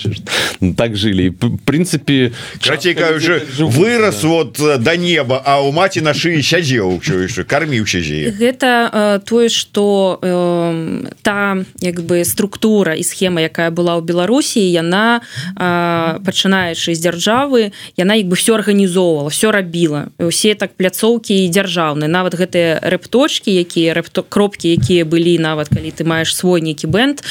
ну, 0.61 0.75
так 0.75 0.97
жылі 0.97 1.31
прынцыпе 1.65 2.33
кажа 2.61 2.95
так 2.95 3.21
вырос 3.59 4.25
вот 4.25 4.61
э, 4.61 4.79
до 4.79 4.97
неба 4.97 5.43
а 5.45 5.61
у 5.61 5.73
маці 5.73 6.01
на 6.01 6.15
шыі 6.15 6.43
сядзеў 6.43 7.01
карміўся 7.47 8.01
гэта 8.39 8.91
э, 8.93 9.21
тое 9.25 9.49
что 9.49 10.19
э, 10.23 11.11
та 11.23 11.65
як 11.81 12.01
бы 12.01 12.25
структура 12.25 12.95
і 12.95 13.03
схема 13.03 13.41
якая 13.41 13.71
была 13.71 13.97
ў 13.97 14.03
беларусі 14.05 14.61
яна 14.61 15.21
э, 15.57 16.21
пачынаючы 16.25 16.95
з 16.95 17.01
дзяржавы 17.01 17.73
яна 17.97 18.15
як 18.15 18.29
бы 18.29 18.37
все 18.37 18.55
арганізоўвала 18.55 19.29
все 19.29 19.53
рабіла 19.53 20.09
усе 20.19 20.55
так 20.55 20.77
пляцоўкі 20.77 21.46
дзяржаўны 21.49 22.07
нават 22.07 22.35
гэтыя 22.35 22.81
рэпточки 22.83 23.51
якія 23.51 23.95
рэпто 23.95 24.23
кропки 24.23 24.73
якія 24.73 25.05
былі 25.05 25.39
нават 25.39 25.69
калі 25.69 25.91
ты 25.91 26.05
маеш 26.05 26.35
свой 26.35 26.61
нейкі 26.61 26.87
бэнд 26.91 27.23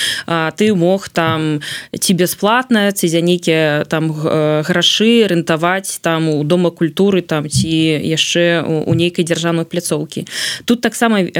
ты 0.57 0.65
мог 0.75 1.09
там 1.09 1.61
ці 1.91 2.11
бясплатна 2.13 2.91
ці 2.91 3.07
за 3.07 3.21
нейкія 3.21 3.85
там 3.89 4.11
грашы 4.11 5.27
рэнтаваць 5.27 5.99
там 6.01 6.29
у 6.29 6.43
дома 6.43 6.71
культуры 6.71 7.21
там 7.21 7.49
ці 7.49 7.69
яшчэ 8.01 8.63
у 8.65 8.93
нейкай 8.93 9.25
дзяржаўнай 9.25 9.65
пляцоўкі. 9.65 10.25
Тут 10.65 10.81
таксама 10.81 11.21
э, 11.21 11.31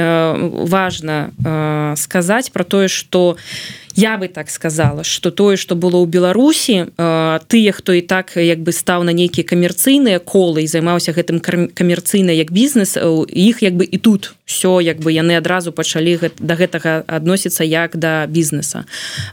важна 0.66 1.30
э, 1.44 1.94
сказаць 1.96 2.50
про 2.50 2.64
тое 2.64 2.88
что 2.88 3.36
я 3.36 3.85
я 3.96 4.16
бы 4.16 4.28
так 4.28 4.50
сказала 4.50 5.04
что 5.04 5.30
тое 5.30 5.56
что 5.56 5.74
было 5.74 5.98
ў 5.98 6.06
беларусі 6.06 6.86
э, 6.96 7.40
тыя 7.48 7.72
хто 7.72 7.92
і 7.92 8.00
так 8.00 8.36
як 8.36 8.60
бы 8.60 8.72
стаў 8.72 9.02
на 9.02 9.12
нейкія 9.12 9.42
камерцыйныя 9.42 10.20
колы 10.20 10.62
і 10.62 10.70
займаўся 10.70 11.12
гэтым 11.12 11.40
камерцыйна 11.74 12.30
як 12.30 12.52
бізнес 12.52 12.96
іх 13.28 13.62
як 13.62 13.74
бы 13.74 13.84
і 13.84 13.98
тут 13.98 14.36
все 14.44 14.80
як 14.80 15.00
бы 15.00 15.10
яны 15.10 15.36
адразу 15.36 15.72
пачалі 15.72 16.20
да 16.38 16.54
гэта 16.54 16.76
гэтага 16.76 17.04
адносіцца 17.06 17.64
як 17.64 17.96
да 17.96 18.26
бізнеса 18.26 18.84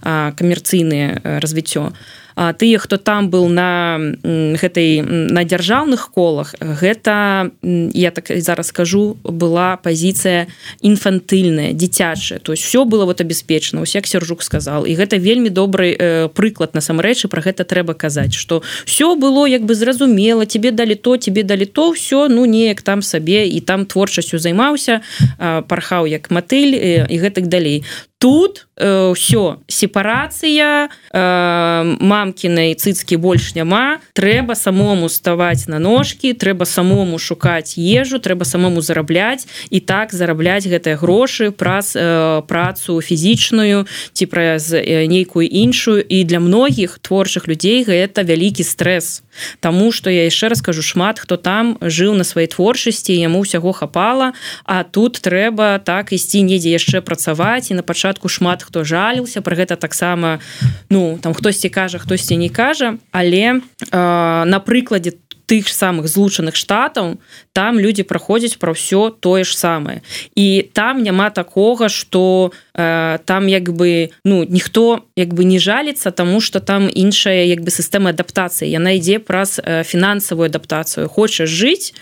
камерцыйныя 0.01 1.39
развіццё. 1.39 1.91
а, 1.91 2.22
тыя 2.36 2.78
хто 2.80 2.98
там 2.98 3.30
был 3.30 3.48
на 3.48 4.00
гэтай 4.24 5.02
на 5.02 5.44
дзяржаўных 5.44 6.12
колах 6.12 6.56
гэта 6.60 7.52
я 7.62 8.12
так 8.12 8.32
зараз 8.42 8.68
скажу 8.68 9.18
была 9.24 9.78
пазіцыя 9.78 10.48
інфантыльная 10.82 11.74
дзіцячая. 11.74 12.40
То 12.40 12.54
есть 12.54 12.64
все 12.64 12.86
было 12.86 13.06
вот 13.06 13.22
абяспечана 13.22 13.82
ось 13.82 13.96
як 13.96 14.08
сержук 14.08 14.44
сказал 14.44 14.86
і 14.86 14.96
гэта 14.96 15.18
вельмі 15.18 15.50
добрый 15.50 15.96
э, 15.98 16.30
прыклад 16.30 16.74
насамрэчы 16.74 17.28
про 17.28 17.42
гэта 17.42 17.64
трэба 17.64 17.94
казаць 17.94 18.34
что 18.34 18.64
все 18.86 19.16
было 19.16 19.46
як 19.46 19.64
бы 19.64 19.76
зразумела 19.76 20.46
тебе 20.46 20.72
далі 20.72 20.96
то 20.96 21.18
тебе 21.18 21.44
далі 21.44 21.66
то 21.66 21.92
все 21.92 22.28
ну 22.30 22.46
неяк 22.46 22.82
там 22.82 23.02
сабе 23.02 23.48
і 23.48 23.60
там 23.62 23.86
творчасцю 23.86 24.38
займаўся 24.38 25.02
пархаў 25.38 26.06
як 26.06 26.32
матыль 26.32 26.76
э, 26.76 27.06
і 27.10 27.16
гэтак 27.20 27.48
далей 27.48 27.84
тут 28.24 28.67
э, 28.78 29.11
все 29.15 29.57
сепарацыя 29.67 30.88
э, 30.88 31.97
мамкінай 31.99 32.71
цыцкі 32.71 33.19
больш 33.19 33.51
няма. 33.51 33.99
Трэба 34.15 34.55
самому 34.55 35.09
ставаць 35.11 35.67
на 35.67 35.76
ножки 35.76 36.32
трэба 36.32 36.63
самому 36.63 37.19
шукаць 37.19 37.76
ежу 37.76 38.24
трэба 38.24 38.47
самому 38.47 38.80
зарабляць 38.80 39.43
і 39.67 39.84
так 39.84 40.15
зарабляць 40.15 40.63
гэтыя 40.63 40.95
грошы 40.95 41.51
праз 41.51 41.99
э, 41.99 42.39
працу 42.47 43.01
фізічную 43.03 43.91
ці 44.15 44.26
праз 44.32 44.71
э, 44.71 45.03
нейкую 45.03 45.43
іншую. 45.43 45.99
І 45.99 46.24
для 46.24 46.39
многіх 46.39 47.03
творчых 47.03 47.51
людзей 47.51 47.84
гэта 47.84 48.24
вялікі 48.24 48.63
стресс 48.63 49.19
Таму 49.59 49.91
что 49.91 50.09
я 50.09 50.26
яшчэ 50.26 50.53
раскажу 50.53 50.82
шмат 50.82 51.19
хто 51.19 51.38
там 51.38 51.78
жыў 51.82 52.13
на 52.13 52.24
сваёй 52.24 52.47
творчасці 52.47 53.13
яму 53.17 53.41
ўсяго 53.41 53.74
хапала 53.74 54.34
а 54.65 54.84
тут 54.84 55.17
трэба 55.21 55.82
так 55.82 56.13
ісці 56.13 56.45
недзе 56.45 56.69
яшчэ 56.69 57.01
працаваць 57.01 57.71
і 57.71 57.82
на 57.82 57.84
пачатку 57.84 58.12
пачатку 58.14 58.30
шмат 58.30 58.64
хто 58.64 58.84
жаліўся 58.84 59.41
про 59.41 59.55
гэта 59.55 59.76
таксама 59.76 60.39
ну 60.89 61.18
там 61.22 61.34
хтосьці 61.34 61.70
кажа 61.70 61.97
хтосьці 61.97 62.38
не 62.38 62.49
кажа 62.49 62.97
але 63.11 63.57
э, 63.57 64.43
на 64.45 64.59
прыкладе 64.59 65.18
тых 65.45 65.68
самых 65.68 66.07
злучаных 66.07 66.55
штатаў 66.55 67.20
там 67.53 67.80
людзі 67.80 68.03
праходзяць 68.03 68.57
пра 68.57 68.72
ўсё 68.72 69.11
тое 69.11 69.43
ж 69.43 69.53
самае. 69.57 70.01
І 70.36 70.70
там 70.74 71.03
няма 71.03 71.30
такога 71.30 71.89
что 71.89 72.53
э, 72.74 73.20
там 73.26 73.47
як 73.47 73.70
бы 73.70 74.09
ну 74.24 74.45
ніхто 74.47 75.03
як 75.16 75.34
бы 75.34 75.43
не 75.43 75.59
жаліцца 75.59 76.11
тому 76.11 76.39
что 76.41 76.59
там 76.59 76.89
іншая 76.89 77.43
як 77.45 77.61
бы 77.61 77.70
сістэма 77.70 78.16
адаптацыі. 78.16 78.72
Яна 78.72 78.95
ідзе 78.95 79.20
праз 79.20 79.59
э, 79.59 79.84
фінансавую 79.84 80.47
адаптацыю. 80.47 81.09
Хочаш 81.09 81.49
жыць 81.49 81.93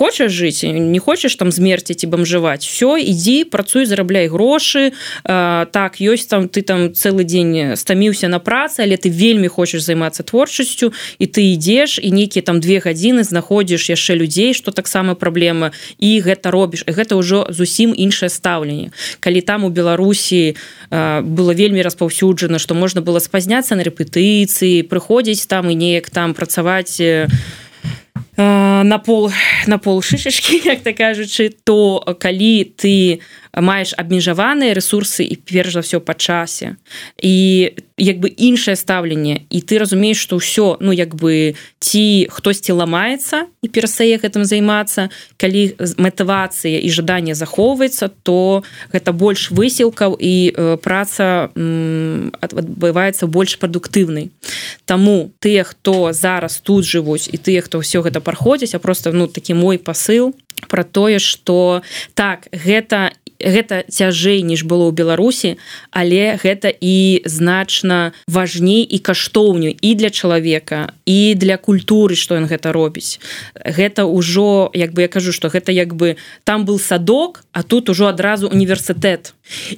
хочаш 0.00 0.32
жыць 0.32 0.64
не 0.64 0.98
хочаш 0.98 1.36
там 1.36 1.52
змерціць 1.52 2.00
і 2.04 2.08
бамжываць 2.08 2.64
все 2.64 2.96
ідзі 2.96 3.44
працуй 3.52 3.84
зарабляй 3.84 4.32
грошы 4.32 4.96
а, 5.28 5.68
так 5.68 6.00
ёсць 6.00 6.24
там 6.24 6.48
ты 6.48 6.64
там 6.64 6.96
цэлы 6.96 7.28
дзень 7.28 7.76
стаміўся 7.76 8.32
на 8.32 8.40
працы 8.40 8.80
але 8.88 8.96
ты 8.96 9.12
вельмі 9.12 9.52
хочаш 9.52 9.84
займацца 9.84 10.24
творчасцю 10.24 10.96
і 11.20 11.26
ты 11.28 11.52
ідзеш 11.52 12.00
і 12.00 12.16
нейкія 12.16 12.40
там 12.40 12.64
две 12.64 12.80
гадзіны 12.80 13.28
знаходзіш 13.28 13.92
яшчэ 13.92 14.16
людзей 14.16 14.56
что 14.56 14.72
таксама 14.72 15.12
праблема 15.12 15.76
і 16.00 16.16
гэта 16.24 16.48
робіш 16.48 16.88
гэта 16.88 17.20
ўжо 17.20 17.44
зусім 17.52 17.92
іншае 17.92 18.32
стаўленне 18.32 18.96
калі 19.20 19.40
там 19.44 19.68
у 19.68 19.70
Беларусі 19.70 20.56
а, 20.88 21.20
было 21.20 21.52
вельмі 21.52 21.84
распаўсюджана 21.84 22.56
что 22.56 22.72
можна 22.72 23.04
было 23.04 23.20
спазняцца 23.20 23.76
на 23.76 23.84
рэпетыцыі 23.84 24.80
прыходзіць 24.88 25.44
там 25.44 25.68
і 25.68 25.76
неяк 25.76 26.08
там 26.08 26.32
працаваць 26.32 26.96
на 28.36 28.98
пол 29.04 29.32
на 29.66 29.78
пол 29.78 30.02
шышачки 30.02 30.60
як 30.64 30.82
так 30.82 30.96
кажучы 30.96 31.50
то 31.64 32.00
калі 32.18 32.64
ты 32.64 33.20
маеш 33.56 33.94
абмежаваныя 33.98 34.74
ресурсы 34.74 35.24
і 35.24 35.36
перш 35.36 35.72
за 35.72 35.80
все 35.80 36.00
па 36.00 36.14
часе. 36.14 36.76
І 37.18 37.72
як 38.00 38.18
бы 38.18 38.32
іншае 38.32 38.76
стаўленне 38.76 39.44
і 39.50 39.60
ты 39.60 39.78
разумееш 39.78 40.16
что 40.16 40.40
ўсё 40.40 40.80
ну 40.80 40.92
як 40.92 41.14
бы 41.14 41.54
ці 41.78 42.26
хтосьці 42.32 42.72
ламаецца 42.72 43.46
і 43.62 43.68
перастае 43.68 44.16
гэтым 44.16 44.48
займацца 44.48 45.12
калі 45.36 45.76
матывацыя 46.00 46.80
і 46.80 46.88
жаданне 46.88 47.36
захоўваецца 47.36 48.08
то 48.24 48.64
гэта 48.92 49.12
больш 49.12 49.52
высілкаў 49.52 50.16
і 50.16 50.34
э, 50.48 50.76
праца 50.80 51.52
адбываецца 52.40 53.26
больш 53.26 53.60
прадуктыўнай. 53.60 54.32
Таму 54.86 55.30
тыя 55.38 55.64
хто 55.64 56.12
зараз 56.16 56.60
тут 56.64 56.88
жывуць 56.88 57.28
і 57.28 57.36
тыя 57.36 57.60
хто 57.60 57.84
ўсё 57.84 58.00
гэта 58.00 58.24
праходзіць 58.24 58.74
а 58.74 58.80
просто 58.80 59.12
ну 59.12 59.28
такі 59.28 59.54
мой 59.54 59.76
пасыл 59.76 60.32
про 60.68 60.84
тое 60.84 61.18
что 61.18 61.82
так 62.14 62.48
гэта 62.52 63.12
гэта 63.40 63.84
цяжэй 63.88 64.42
ніж 64.42 64.64
было 64.68 64.88
ў 64.88 64.92
беларусі 64.92 65.56
але 65.90 66.36
гэта 66.36 66.68
і 66.68 67.24
значна 67.24 68.12
важней 68.28 68.84
і 68.84 68.98
каштоўню 69.00 69.72
і 69.72 69.90
для 69.94 70.10
чалавека 70.10 70.92
і 71.06 71.34
для 71.34 71.56
культуры 71.56 72.14
что 72.14 72.36
ён 72.36 72.46
гэта 72.46 72.72
робіць. 72.72 73.18
Гэта 73.56 74.04
ўжо 74.06 74.70
як 74.74 74.92
бы 74.92 75.02
я 75.02 75.08
кажу 75.08 75.32
что 75.32 75.48
гэта 75.48 75.72
як 75.72 75.94
бы 75.94 76.16
там 76.44 76.64
был 76.64 76.78
садок 76.78 77.44
а 77.52 77.62
тут 77.62 77.88
ужо 77.88 78.06
адразу 78.06 78.48
універсітэт. 78.48 79.34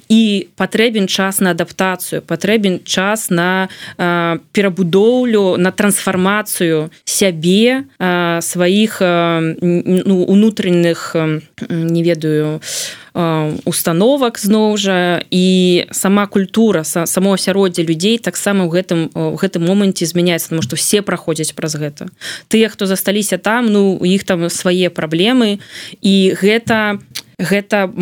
І 0.09 0.47
патрэбен 0.55 1.07
час 1.07 1.39
на 1.39 1.51
адаптацыю 1.51 2.21
патрэбен 2.21 2.83
час 2.85 3.29
на 3.29 3.69
э, 3.97 4.37
перабудоўлю 4.51 5.57
на 5.57 5.71
трансфармацыю 5.71 6.91
сябе 7.05 7.85
э, 7.99 8.41
сваіх 8.41 9.01
э, 9.01 9.55
ну, 9.61 10.23
унутраных 10.23 11.15
э, 11.15 11.41
не 11.69 12.03
ведаю 12.03 12.61
э, 12.61 13.02
установак 13.13 14.39
зноў 14.41 14.73
жа 14.77 15.21
і 15.29 15.85
сама 15.91 16.25
культура 16.25 16.83
само 16.83 17.37
асяроддзе 17.37 17.85
людзей 17.85 18.17
таксама 18.17 18.65
ў 18.65 18.69
гэтым 18.73 18.99
у 19.13 19.37
гэтым 19.37 19.61
моманце 19.69 20.09
змяняецца 20.09 20.49
тому 20.49 20.65
что 20.65 20.75
все 20.75 21.05
праходзяць 21.05 21.53
праз 21.53 21.77
гэта. 21.77 22.09
Тыя 22.49 22.73
хто 22.73 22.89
засталіся 22.89 23.37
там 23.37 23.69
ну 23.69 23.93
у 24.01 24.05
іх 24.05 24.25
там 24.25 24.49
свае 24.49 24.89
праблемы 24.89 25.61
і 26.01 26.33
гэта 26.33 26.97
гэта 27.37 27.93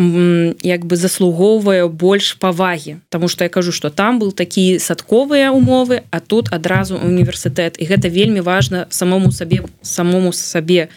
як 0.64 0.86
бы 0.88 0.96
заслугоўвае 0.96 1.88
больш 1.88 2.40
павагі. 2.40 3.04
Таму 3.12 3.28
что 3.28 3.44
я 3.44 3.50
кажу 3.52 3.72
что 3.72 3.90
там 3.90 4.18
был 4.18 4.32
такі 4.32 4.78
садковыя 4.78 5.52
умовы 5.52 6.08
а 6.10 6.20
тут 6.20 6.48
адразу 6.52 6.96
універсітэт. 6.96 7.76
І 7.76 7.84
гэта 7.84 8.08
вельмі 8.08 8.40
важна 8.40 8.86
самому 8.88 9.28
сабе 9.28 9.68
самому 9.82 10.32
сабе 10.32 10.88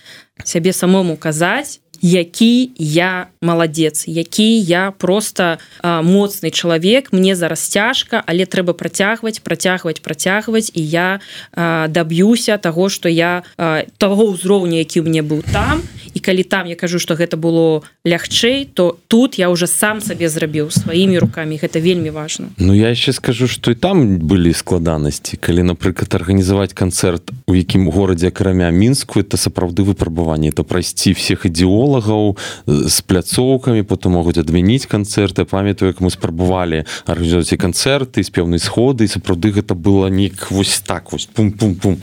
сябе 0.44 0.74
самому 0.74 1.16
казаць 1.18 1.80
які 2.06 2.70
я 2.78 3.28
маладзец 3.42 4.08
які 4.08 4.60
я 4.60 4.92
просто 4.92 5.58
а, 5.82 6.02
моцны 6.02 6.52
чалавек 6.52 7.10
мне 7.10 7.36
зараз 7.36 7.60
цяжка 7.66 8.22
але 8.30 8.46
трэба 8.46 8.78
працягваць 8.78 9.42
працягваць 9.42 10.06
працягваць 10.06 10.70
і 10.78 10.86
я 10.86 11.20
а, 11.58 11.88
даб'юся 11.88 12.58
того 12.62 12.90
что 12.90 13.10
я 13.10 13.42
а, 13.58 13.90
того 13.98 14.38
ўзроўня 14.38 14.86
які 14.86 15.02
мне 15.02 15.26
быў 15.26 15.42
там 15.50 15.82
і 16.16 16.20
калі 16.20 16.44
там 16.44 16.66
я 16.66 16.76
кажу 16.76 17.00
что 17.00 17.14
гэта 17.14 17.38
было 17.38 17.84
лягчэй 18.08 18.66
то 18.74 18.98
тут 19.08 19.38
я 19.38 19.50
уже 19.50 19.68
сам 19.68 20.02
сабе 20.02 20.30
зрабіў 20.30 20.72
сваімі 20.72 21.20
руками 21.20 21.60
гэта 21.62 21.84
вельмі 21.84 22.10
важно 22.10 22.56
Ну 22.58 22.74
я 22.74 22.90
яшчэ 22.90 23.14
скажу 23.14 23.48
что 23.48 23.72
і 23.72 23.76
там 23.76 24.18
былі 24.18 24.54
складанасці. 24.54 25.38
Калі 25.38 25.64
напрыклад 25.64 26.16
арганізаваць 26.16 26.74
канцэрт 26.74 27.32
у 27.48 27.54
якім 27.56 27.92
горадзе 27.92 28.32
акрамя 28.32 28.72
мінску 28.72 29.20
это 29.20 29.38
сапраўды 29.38 29.84
выпрабаванне. 29.84 30.52
То 30.52 30.64
прайсці 30.64 31.14
всех 31.14 31.46
ідеолагаў 31.46 32.38
з 32.66 33.02
пляцоўкамі 33.02 33.84
потым 33.84 34.16
могуць 34.16 34.40
адмяніць 34.40 34.88
канцэрты. 34.88 35.46
Памятаю 35.46 35.92
як 35.92 36.02
мы 36.02 36.10
спрабавалі 36.10 36.86
арганізоваць 37.06 37.54
і 37.54 37.58
канцэрты 37.60 38.24
з 38.24 38.30
пэўнай 38.32 38.60
сходы 38.60 39.06
і 39.06 39.12
сапраўды 39.12 39.52
гэта 39.52 39.76
было 39.76 40.08
нік 40.08 40.52
вось 40.52 40.80
так 40.80 41.12
вось 41.12 41.28
пум-пум-пум. 41.28 42.00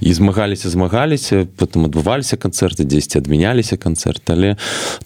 І 0.00 0.12
змагаліся 0.12 0.70
змагаліся 0.70 1.46
потым 1.56 1.90
адбываліся 1.90 2.36
канцэрты 2.36 2.86
дзесьці 2.86 3.18
адмянялі 3.18 3.55
адбываліся 3.56 3.76
канцэрт 3.76 4.30
але 4.30 4.56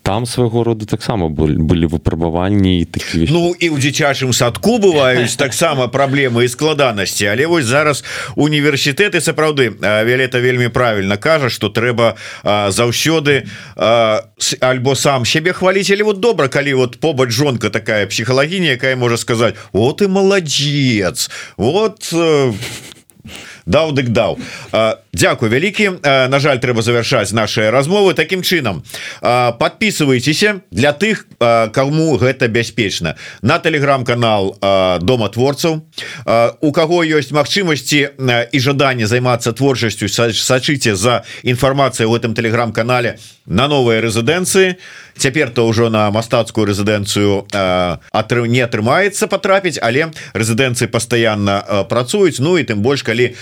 там 0.02 0.26
свайго 0.26 0.64
роду 0.64 0.86
таксама 0.86 1.28
былі 1.28 1.86
выпрабаванні 1.86 2.84
такі 2.84 3.30
Ну 3.30 3.54
і 3.54 3.66
ў 3.70 3.76
дзіцячым 3.78 4.32
садку 4.32 4.78
бываюць 4.78 5.36
таксама 5.36 5.86
праблемы 5.88 6.44
і 6.44 6.48
складанасці 6.48 7.30
але 7.30 7.46
вось 7.46 7.64
зараз 7.64 8.04
універсітэты 8.36 9.20
сапраўды 9.20 9.70
Вялета 9.80 10.40
вельмі 10.40 10.68
правільна 10.68 11.16
кажа 11.16 11.48
что 11.50 11.68
трэба 11.68 12.16
заўсёды 12.44 13.46
альбо 14.60 14.94
сам 14.94 15.24
себе 15.24 15.52
хваліць 15.52 15.90
или 15.90 16.02
вот 16.02 16.20
добра 16.20 16.48
калі 16.48 16.74
вот 16.74 17.00
побач 17.00 17.30
жонка 17.30 17.70
такая 17.70 18.06
псіхалагіня 18.06 18.74
якая 18.74 18.96
можа 18.96 19.16
сказаць 19.16 19.54
вот 19.72 20.02
и 20.02 20.08
маладзец! 20.08 21.30
Вот 21.56 22.08
э, 22.12 22.52
даў 23.66 23.92
дык 23.92 24.10
даў 24.10 24.38
Дякую 25.12 25.50
вялікі. 25.50 25.90
На 26.04 26.38
жаль 26.38 26.62
трэба 26.62 26.82
завершаць 26.82 27.32
наши 27.32 27.70
размовы. 27.70 28.14
Таким 28.14 28.42
чынам 28.42 28.82
подписывайтеся 29.20 30.62
для 30.70 30.92
тых 30.92 31.26
кому 31.74 32.16
гэта 32.16 32.48
бяспечна. 32.48 33.16
На 33.42 33.58
телеграм-канал 33.58 34.56
дома 35.02 35.28
творцаў. 35.28 35.82
У 36.60 36.72
кого 36.72 37.02
ёсць 37.02 37.34
магчымасці 37.34 38.08
і 38.52 38.58
жаданне 38.60 39.06
займацца 39.06 39.52
творчасцю 39.52 40.06
сачыце 40.08 40.94
за 40.94 41.24
інфармацыяй 41.42 42.06
у 42.06 42.14
этом 42.14 42.34
телеграм-канале 42.34 43.18
на 43.46 43.66
новыя 43.66 44.00
рэзідэнцыі. 44.00 44.78
Цяпер 45.18 45.50
то 45.50 45.66
ўжо 45.68 45.90
на 45.90 46.08
мастацкую 46.14 46.70
рэзідэнцыю 46.70 47.50
атрыў 47.50 48.46
не 48.46 48.62
атрымаецца 48.62 49.26
потрапіць 49.26 49.76
але 49.82 50.14
рэзідэнцыі 50.38 50.86
пастаянна 50.86 51.84
працуюць. 51.90 52.38
Ну 52.38 52.56
і 52.56 52.62
тым 52.62 52.78
больш 52.78 53.02
калі 53.02 53.34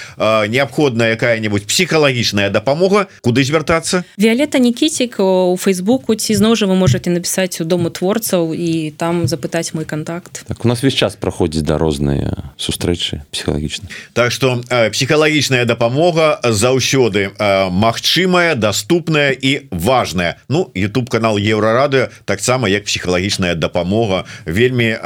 неабходная 0.49 1.13
якая-нибудь 1.59 1.67
псіхалагічная 1.67 2.51
дапамога 2.51 3.09
куды 3.23 3.43
звяртацца 3.45 4.05
Віолета 4.19 4.59
Нкіцік 4.59 5.21
у 5.21 5.57
фейсбуку 5.59 6.15
ці 6.15 6.35
зноў 6.35 6.57
жа 6.57 6.67
вы 6.67 6.75
можете 6.75 7.11
напісаць 7.11 7.61
у 7.61 7.65
дому 7.65 7.91
творцаў 7.91 8.55
і 8.55 8.91
там 8.97 9.27
запытаць 9.27 9.75
мой 9.75 9.85
контакт. 9.85 10.45
Так 10.47 10.65
у 10.65 10.69
нас 10.69 10.83
весь 10.83 10.95
час 10.95 11.17
праходзіць 11.17 11.63
да 11.63 11.79
розныя 11.79 12.53
сустрэчы 12.59 13.23
псіхалагічна 13.31 13.89
Так 14.13 14.33
что 14.33 14.63
псіхалагічная 14.93 15.65
дапамога 15.65 16.41
заўсёды 16.45 17.35
магчымая 17.71 18.55
доступная 18.55 19.33
і 19.33 19.69
важная. 19.71 20.37
Ну 20.49 20.71
YouTube 20.75 21.11
канал 21.11 21.39
еўрарады 21.39 22.11
таксама 22.25 22.69
як 22.69 22.85
псіхалагічная 22.85 23.55
дапамога 23.55 24.25
вельмі 24.47 24.97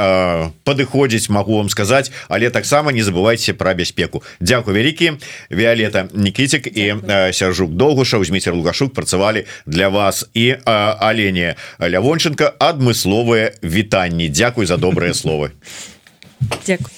падыходзіць 0.65 1.31
могу 1.31 1.57
вам 1.57 1.69
сказаць 1.69 2.13
але 2.29 2.51
таксама 2.51 2.93
не 2.93 3.03
забывайте 3.03 3.53
про 3.55 3.75
бяспеку 3.75 4.23
Дякую 4.41 4.77
вялікі 4.77 5.13
Віолета 5.51 6.09
Нкіцік 6.43 6.77
і 6.77 6.95
сяржук 7.33 7.71
доўгуша 7.71 8.19
узьміцер 8.19 8.55
лугашук 8.55 8.95
працавалі 8.95 9.45
для 9.67 9.89
вас. 9.89 10.27
І 10.35 10.57
алене 10.67 11.55
лявончынка 11.79 12.51
адмысловыя 12.59 13.55
вітанні 13.63 14.29
Дякуй 14.29 14.67
за 14.67 14.77
добрыя 14.77 15.15
словы 15.23 15.55
Дякую 16.67 16.91